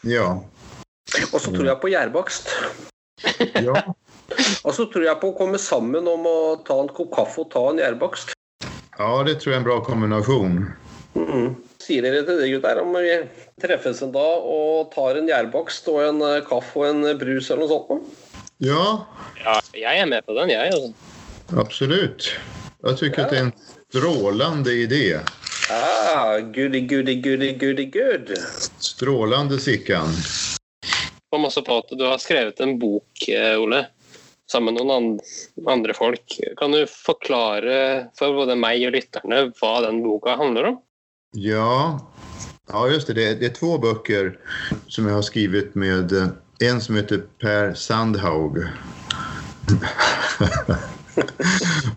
Ja. 0.08 0.28
Og 1.34 1.40
så 1.44 1.54
tror 1.54 1.70
jeg 1.70 1.82
på 1.84 1.94
gjærbakst. 1.94 2.50
ja. 3.68 3.78
Og 4.66 4.74
så 4.76 4.88
tror 4.92 5.06
jeg 5.06 5.20
på 5.22 5.30
å 5.30 5.38
komme 5.38 5.62
sammen 5.62 6.08
om 6.10 6.26
å 6.28 6.38
ta 6.66 6.80
en 6.82 6.90
kopp 6.90 7.14
kaffe 7.16 7.46
og 7.46 7.52
ta 7.54 7.68
en 7.70 7.80
gjærbakst. 7.84 8.34
Ja, 8.98 9.24
det 9.24 9.38
tror 9.40 9.54
jag 9.54 9.54
är 9.54 9.58
en 9.58 9.64
bra 9.70 9.82
kombination. 9.86 10.72
Mm. 11.14 11.56
Sier 11.88 12.04
dere 12.04 12.24
til 12.28 12.42
det, 12.42 12.48
gutter, 12.52 12.82
om 12.84 12.92
vi 13.00 13.14
treffes 13.64 14.02
en 14.04 14.12
dag 14.12 14.48
og 14.52 14.90
tar 14.92 15.16
en 15.22 15.30
gjærbakst 15.30 15.86
og 15.94 16.02
en 16.04 16.18
eh, 16.28 16.42
kaffe 16.44 16.82
og 16.82 16.88
en 16.90 17.06
brus 17.20 17.48
eller 17.54 17.64
noe 17.64 17.72
sånt? 17.72 18.24
Ja, 18.60 18.84
Ja, 19.46 19.54
jeg 19.78 20.02
er 20.02 20.10
med 20.10 20.26
på 20.28 20.34
den, 20.36 20.50
jeg. 20.52 20.74
Altså. 20.74 20.94
absolut. 21.56 22.28
Jag 22.84 22.98
tycker 22.98 23.22
att 23.22 23.30
det 23.30 23.38
är 23.38 23.42
en 23.42 23.52
strålande 23.90 24.72
idé. 24.74 25.20
Ah, 25.72 26.40
goody, 26.40 26.82
goody, 26.82 27.16
goody, 27.22 27.52
goody, 27.54 27.86
good. 27.86 28.38
Strålande 28.80 29.60
Sickan. 29.60 30.12
Kom 31.32 31.46
også 31.46 31.62
på 31.64 31.78
at 31.78 31.90
du 32.00 32.04
har 32.08 32.18
skrevet 32.24 32.60
en 32.64 32.78
bok, 32.80 33.30
eh, 33.30 33.56
Ole, 33.60 33.86
sammen 34.52 34.74
med 34.74 34.84
noen 34.84 34.92
and- 34.96 35.22
andre 35.68 35.94
folk. 35.94 36.38
Kan 36.58 36.72
du 36.76 36.86
forklare 36.88 38.10
for 38.20 38.34
både 38.34 38.56
meg 38.60 38.84
og 38.88 38.96
lytterne 38.96 39.46
hva 39.60 39.74
den 39.88 40.04
boka 40.04 40.36
handler 40.40 40.74
om? 40.74 40.78
Ja, 41.32 42.00
ja 42.72 42.88
just 42.90 43.08
det. 43.08 43.14
det. 43.14 43.28
är- 43.28 43.36
Det 43.36 43.46
är 43.46 43.50
två 43.50 43.78
böcker 43.78 44.40
som 44.88 45.08
jag 45.08 45.14
har 45.16 45.22
skrivit 45.22 45.76
med 45.76 46.12
eh, 46.12 46.28
en 46.60 46.82
som 46.82 46.96
heter 46.96 47.24
Per 47.42 47.74
Sandhaug. 47.74 48.58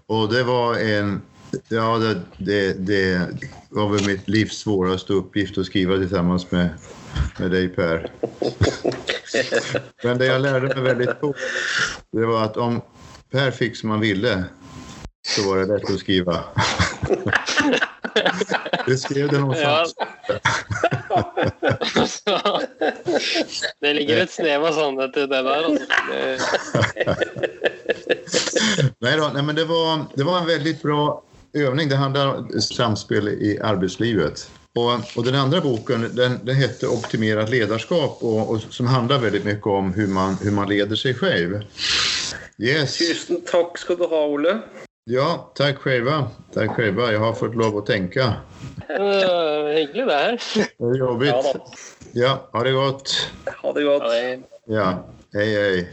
Och 0.06 0.32
det 0.32 0.42
var 0.42 0.74
en... 0.74 1.22
Ja, 1.68 1.98
det, 1.98 2.20
det, 2.38 2.72
det 2.86 3.28
var 3.68 3.88
väl 3.88 4.06
mitt 4.06 4.28
livs 4.28 4.58
svåraste 4.58 5.12
uppgift 5.12 5.58
att 5.58 5.66
skriva 5.66 5.96
tillsammans 5.96 6.50
med, 6.50 6.68
med 7.38 7.50
dig 7.50 7.68
Per. 7.68 8.12
Men 10.04 10.18
det 10.18 10.26
jag 10.26 10.42
lärde 10.42 10.66
mig 10.66 10.80
väldigt 10.84 11.20
fort, 11.20 11.36
det 12.12 12.26
var 12.26 12.44
att 12.44 12.56
om 12.56 12.80
Per 13.32 13.50
fick 13.50 13.76
som 13.76 13.90
han 13.90 14.00
ville 14.00 14.44
så 15.28 15.48
var 15.50 15.58
det 15.58 15.66
lätt 15.66 15.90
att 15.90 15.98
skriva. 16.00 16.44
Du 18.86 18.96
skrev 18.96 19.28
det 19.28 19.38
någonstans. 19.38 19.94
Det 23.80 23.94
ligger 23.94 24.22
et 24.22 24.30
snev 24.30 24.64
av 24.64 24.72
sannhet 24.72 25.16
i 25.16 25.26
det. 25.26 25.38
Altså. 25.38 25.78
Det, 26.10 26.38
Nej, 28.98 29.16
då, 29.16 29.30
nej 29.34 29.42
men 29.42 29.54
det 29.54 29.64
var, 29.64 30.04
det 30.14 30.24
var 30.24 30.38
en 30.38 30.46
väldigt 30.46 30.82
bra 30.82 31.22
övning. 31.52 31.88
Det 31.88 31.96
handlar 31.96 32.26
om 32.26 32.60
samspel 32.60 33.28
i 33.28 33.58
arbetslivet. 33.62 34.50
Och, 34.74 35.16
och 35.16 35.24
den 35.24 35.34
andra 35.34 35.60
boken 35.60 36.10
den, 36.14 36.38
den 36.42 36.56
hette 36.56 36.86
Optimerat 36.86 37.50
ledarskap 37.50 38.18
och, 38.20 38.50
och 38.50 38.60
som 38.70 38.86
handlar 38.86 39.18
väldigt 39.18 39.44
mycket 39.44 39.66
om 39.66 39.92
hur 39.94 40.06
man, 40.06 40.36
hur 40.42 40.50
man 40.50 40.68
leder 40.68 40.96
sig 40.96 41.14
själv. 41.14 41.62
Yes. 42.58 42.98
Tusen 42.98 43.40
takk 43.40 43.78
skal 43.78 43.96
du 43.96 44.04
ha, 44.04 44.26
Ole. 44.26 44.60
Ja, 45.04 45.52
tack 45.54 45.76
själva. 45.76 46.30
Tack 46.54 46.70
själva. 46.70 47.12
Jag 47.12 47.20
har 47.20 47.32
fått 47.32 47.54
lov 47.54 47.76
att 47.76 47.86
tänka. 47.86 48.34
hyggelig, 49.74 50.06
det 50.06 50.14
her. 50.14 50.40
Det 50.78 50.84
är 50.84 50.98
jobbigt. 50.98 51.34
Ja 52.12 52.48
ha 52.52 52.62
det 52.64 52.72
gott. 52.72 53.30
Ha 53.62 53.72
det 53.72 53.82
godt. 53.82 54.02
Ja, 54.66 55.04
hej 55.32 55.54
hej. 55.54 55.88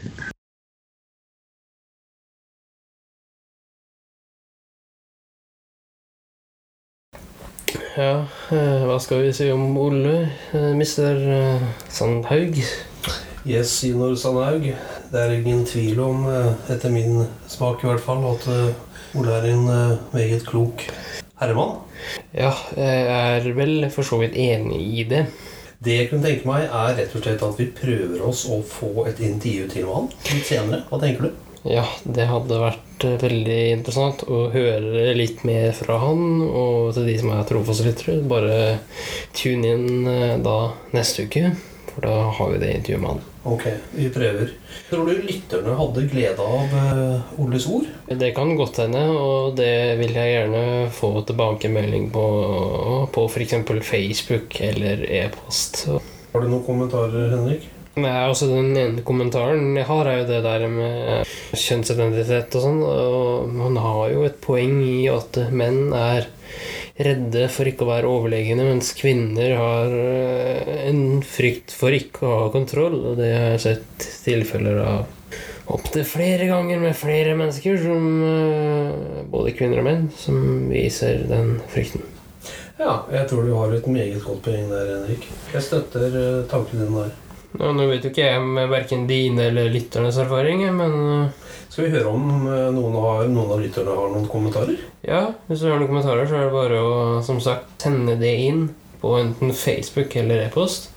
Ja, 7.96 8.26
eh, 8.50 8.84
hva 8.86 8.98
skal 9.02 9.24
vi 9.24 9.32
si 9.34 9.48
om 9.50 9.76
Ole, 9.78 10.28
eh, 10.54 10.70
eh, 10.70 11.62
Sandhaug? 11.88 12.62
Yes, 13.46 13.84
Inor 13.84 14.14
Sandhaug. 14.14 14.76
Det 15.08 15.20
er 15.20 15.34
ingen 15.38 15.64
tvil 15.64 16.00
om, 16.04 16.24
eh, 16.28 16.52
etter 16.74 16.92
min 16.92 17.22
smak 17.48 17.84
i 17.84 17.88
hvert 17.88 18.04
fall, 18.04 18.24
at 18.34 18.48
eh, 18.52 19.18
Ole 19.18 19.36
er 19.38 19.46
en 19.48 19.68
eh, 19.72 19.98
meget 20.12 20.44
klok 20.46 20.84
herremann. 21.40 21.78
Ja, 22.36 22.52
jeg 22.76 23.06
er 23.08 23.52
vel 23.56 23.88
for 23.94 24.04
så 24.04 24.20
vidt 24.20 24.36
enig 24.36 24.82
i 25.00 25.06
det. 25.08 25.26
Det 25.78 25.94
jeg 25.94 26.08
kunne 26.10 26.26
tenke 26.26 26.48
meg, 26.48 26.64
er 26.66 26.96
rett 26.98 27.12
og 27.14 27.22
slett 27.22 27.42
at 27.46 27.60
vi 27.60 27.68
prøver 27.70 28.22
oss 28.26 28.44
å 28.50 28.58
få 28.66 29.06
et 29.06 29.20
intervju 29.22 29.68
til 29.70 29.86
med 29.86 29.94
han 29.94 30.08
litt 30.32 30.48
senere. 30.48 30.80
Hva 30.90 30.98
tenker 31.00 31.28
du? 31.28 31.44
Ja, 31.66 31.84
det 32.06 32.28
hadde 32.30 32.60
vært 32.62 33.04
eh, 33.06 33.16
veldig 33.22 33.58
interessant 33.76 34.22
å 34.30 34.44
høre 34.52 35.12
litt 35.18 35.42
mer 35.46 35.72
fra 35.76 35.98
han. 36.02 36.42
Og 36.46 36.92
til 36.96 37.08
de 37.08 37.16
som 37.20 37.32
er 37.34 37.48
trofaste 37.48 37.86
lyttere, 37.86 38.20
bare 38.30 38.78
tune 39.36 39.74
inn 39.74 40.08
eh, 40.10 40.36
da 40.44 40.58
neste 40.94 41.26
uke. 41.26 41.52
For 41.92 42.06
da 42.06 42.16
har 42.38 42.52
vi 42.54 42.62
det 42.62 42.74
intervjuet 42.76 43.04
med 43.04 43.14
han. 43.14 43.26
Ok, 43.48 43.64
vi 43.96 44.10
prøver. 44.12 44.50
Tror 44.90 45.08
du 45.08 45.22
lytterne 45.24 45.76
hadde 45.78 46.04
glede 46.10 46.44
av 46.44 46.74
eh, 46.76 47.30
Oles 47.40 47.64
ord? 47.72 47.86
Det 48.20 48.28
kan 48.36 48.52
godt 48.58 48.82
hende, 48.82 49.06
og 49.08 49.56
det 49.56 49.96
vil 50.02 50.12
jeg 50.18 50.34
gjerne 50.34 50.62
få 50.92 51.14
tilbakemelding 51.28 52.10
på 52.12 52.26
på 53.14 53.24
f.eks. 53.28 53.56
Facebook 53.88 54.60
eller 54.60 55.04
e-post. 55.22 55.86
Har 56.32 56.44
du 56.44 56.48
noen 56.50 56.64
kommentarer, 56.66 57.32
Henrik? 57.32 57.68
Nei, 57.98 58.14
altså 58.28 58.46
Den 58.50 58.76
ene 58.78 59.02
kommentaren 59.06 59.72
jeg 59.74 59.88
har, 59.88 60.06
er 60.06 60.20
jo 60.20 60.28
det 60.28 60.42
der 60.44 60.66
med 60.70 61.32
kjønnsidentitet 61.56 62.54
og 62.58 62.64
sånn. 62.66 62.82
Og 62.84 63.54
man 63.54 63.78
har 63.82 64.02
jo 64.12 64.26
et 64.28 64.38
poeng 64.44 64.78
i 64.84 65.08
at 65.10 65.40
menn 65.50 65.94
er 65.96 66.28
redde 66.98 67.44
for 67.52 67.68
ikke 67.68 67.86
å 67.86 67.92
være 67.92 68.10
overlegne, 68.10 68.64
mens 68.66 68.90
kvinner 68.98 69.54
har 69.58 69.94
eh, 69.94 70.72
en 70.88 71.20
frykt 71.26 71.74
for 71.74 71.94
ikke 71.94 72.26
å 72.26 72.40
ha 72.44 72.50
kontroll. 72.54 72.98
Og 73.12 73.20
det 73.20 73.30
har 73.34 73.54
jeg 73.54 73.64
sett 73.66 74.08
tilfeller 74.26 74.82
av 74.82 75.14
opptil 75.68 76.04
flere 76.08 76.48
ganger 76.48 76.80
med 76.80 76.96
flere 76.96 77.36
mennesker 77.38 77.78
som 77.82 78.08
eh, 78.26 79.24
både 79.30 79.54
kvinner 79.58 79.82
og 79.82 79.88
menn, 79.88 80.08
som 80.18 80.68
viser 80.72 81.26
den 81.28 81.58
frykten. 81.72 82.04
Ja, 82.78 83.02
jeg 83.10 83.26
tror 83.30 83.46
du 83.46 83.54
har 83.58 83.72
et 83.74 83.88
meget 83.90 84.20
godt 84.22 84.44
poeng 84.46 84.68
der, 84.70 84.92
Henrik. 84.96 85.26
Jeg 85.54 85.66
støtter 85.66 86.06
eh, 86.08 86.44
tanken 86.50 86.84
din 86.84 86.94
der. 86.98 87.16
Ja, 87.58 87.70
nå 87.72 87.86
vet 87.88 88.04
jo 88.04 88.10
ikke 88.12 88.26
jeg 88.26 88.42
med 88.44 88.68
verken 88.70 89.06
dine 89.08 89.46
eller 89.48 89.70
lytternes 89.72 90.18
erfaringer, 90.20 90.72
men 90.76 90.92
øh, 91.08 91.46
Skal 91.70 91.86
vi 91.86 91.94
høre 91.96 92.10
om 92.12 92.26
eh, 92.46 92.66
noen, 92.76 92.98
har, 93.00 93.24
noen 93.32 93.54
av 93.54 93.62
lytterne 93.62 93.94
har 93.96 94.12
noen 94.12 94.28
kommentarer? 94.28 94.76
ja, 95.08 95.22
hvis 95.48 95.62
du 95.64 95.70
har 95.70 95.78
noen 95.80 95.88
kommentarer, 95.88 96.26
så 96.28 96.36
er 96.36 96.44
det 96.48 96.52
bare 96.58 96.82
å 96.84 96.92
som 97.24 97.40
sagt 97.40 97.80
sende 97.82 98.18
det 98.20 98.34
inn 98.50 98.68
på 99.00 99.14
enten 99.20 99.52
Facebook 99.54 100.16
eller 100.18 100.44
e-post 100.48 100.90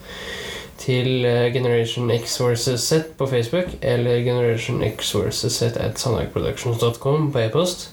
til 0.81 1.23
øh, 1.29 1.47
Generation 1.53 2.09
X 2.11 2.39
versus 2.41 2.83
Z 2.89 3.11
på 3.17 3.27
Facebook 3.29 3.75
eller 3.81 4.19
Generation 4.25 4.83
X 4.83 5.13
versus 5.15 5.59
Z 5.61 5.77
at 5.79 5.99
sandbergproductions.com 6.01 7.31
på 7.31 7.39
e-post. 7.45 7.89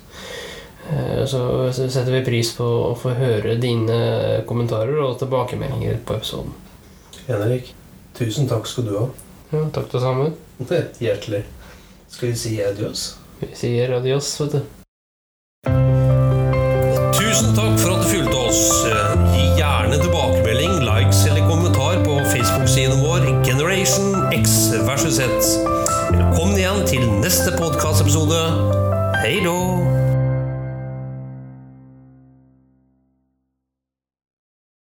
Eh, 0.91 1.25
Så 1.29 1.43
så 1.77 1.89
setter 1.93 2.13
vi 2.19 2.25
pris 2.25 2.55
på 2.57 2.65
å 2.65 2.95
få 2.97 3.13
høre 3.19 3.55
dine 3.61 4.43
kommentarer 4.49 4.99
og 5.05 5.19
tilbakemeldinger 5.21 6.01
på 6.09 6.17
episoden. 6.17 6.55
Henrik, 7.29 7.75
tusen 8.19 8.49
takk 8.51 8.67
skal 8.67 8.89
du 8.89 8.97
ha. 8.99 9.07
Ja, 9.53 9.63
takk 9.73 9.93
det 9.93 10.03
samme. 10.03 10.33
Hjertelig. 10.99 11.45
Skal 12.11 12.33
vi 12.33 12.37
si 12.37 12.57
adios? 12.65 13.15
Vi 13.41 13.53
sier 13.55 13.95
adios, 13.97 14.33
vet 14.41 14.57
du. 14.57 14.61
Tusen 17.15 17.55
takk 17.55 17.77
for 17.79 17.95
at 17.95 18.03
du 18.03 18.09
fulgte 18.11 18.39
oss. 18.49 18.63
Gi 19.35 19.45
gjerne 19.61 20.01
tilbakemelding, 20.03 20.81
likes 20.89 21.25
eller 21.29 21.47
kommentar 21.47 22.01
på 22.07 22.19
Facebook-siden 22.33 23.05
vår 23.05 23.29
Generation 23.47 24.33
X 24.35 24.73
versus 24.89 25.21
Z. 25.21 25.29
Velkommen 26.11 26.57
igjen 26.59 26.83
til 26.89 27.07
neste 27.23 27.55
podkastepisode 27.61 28.43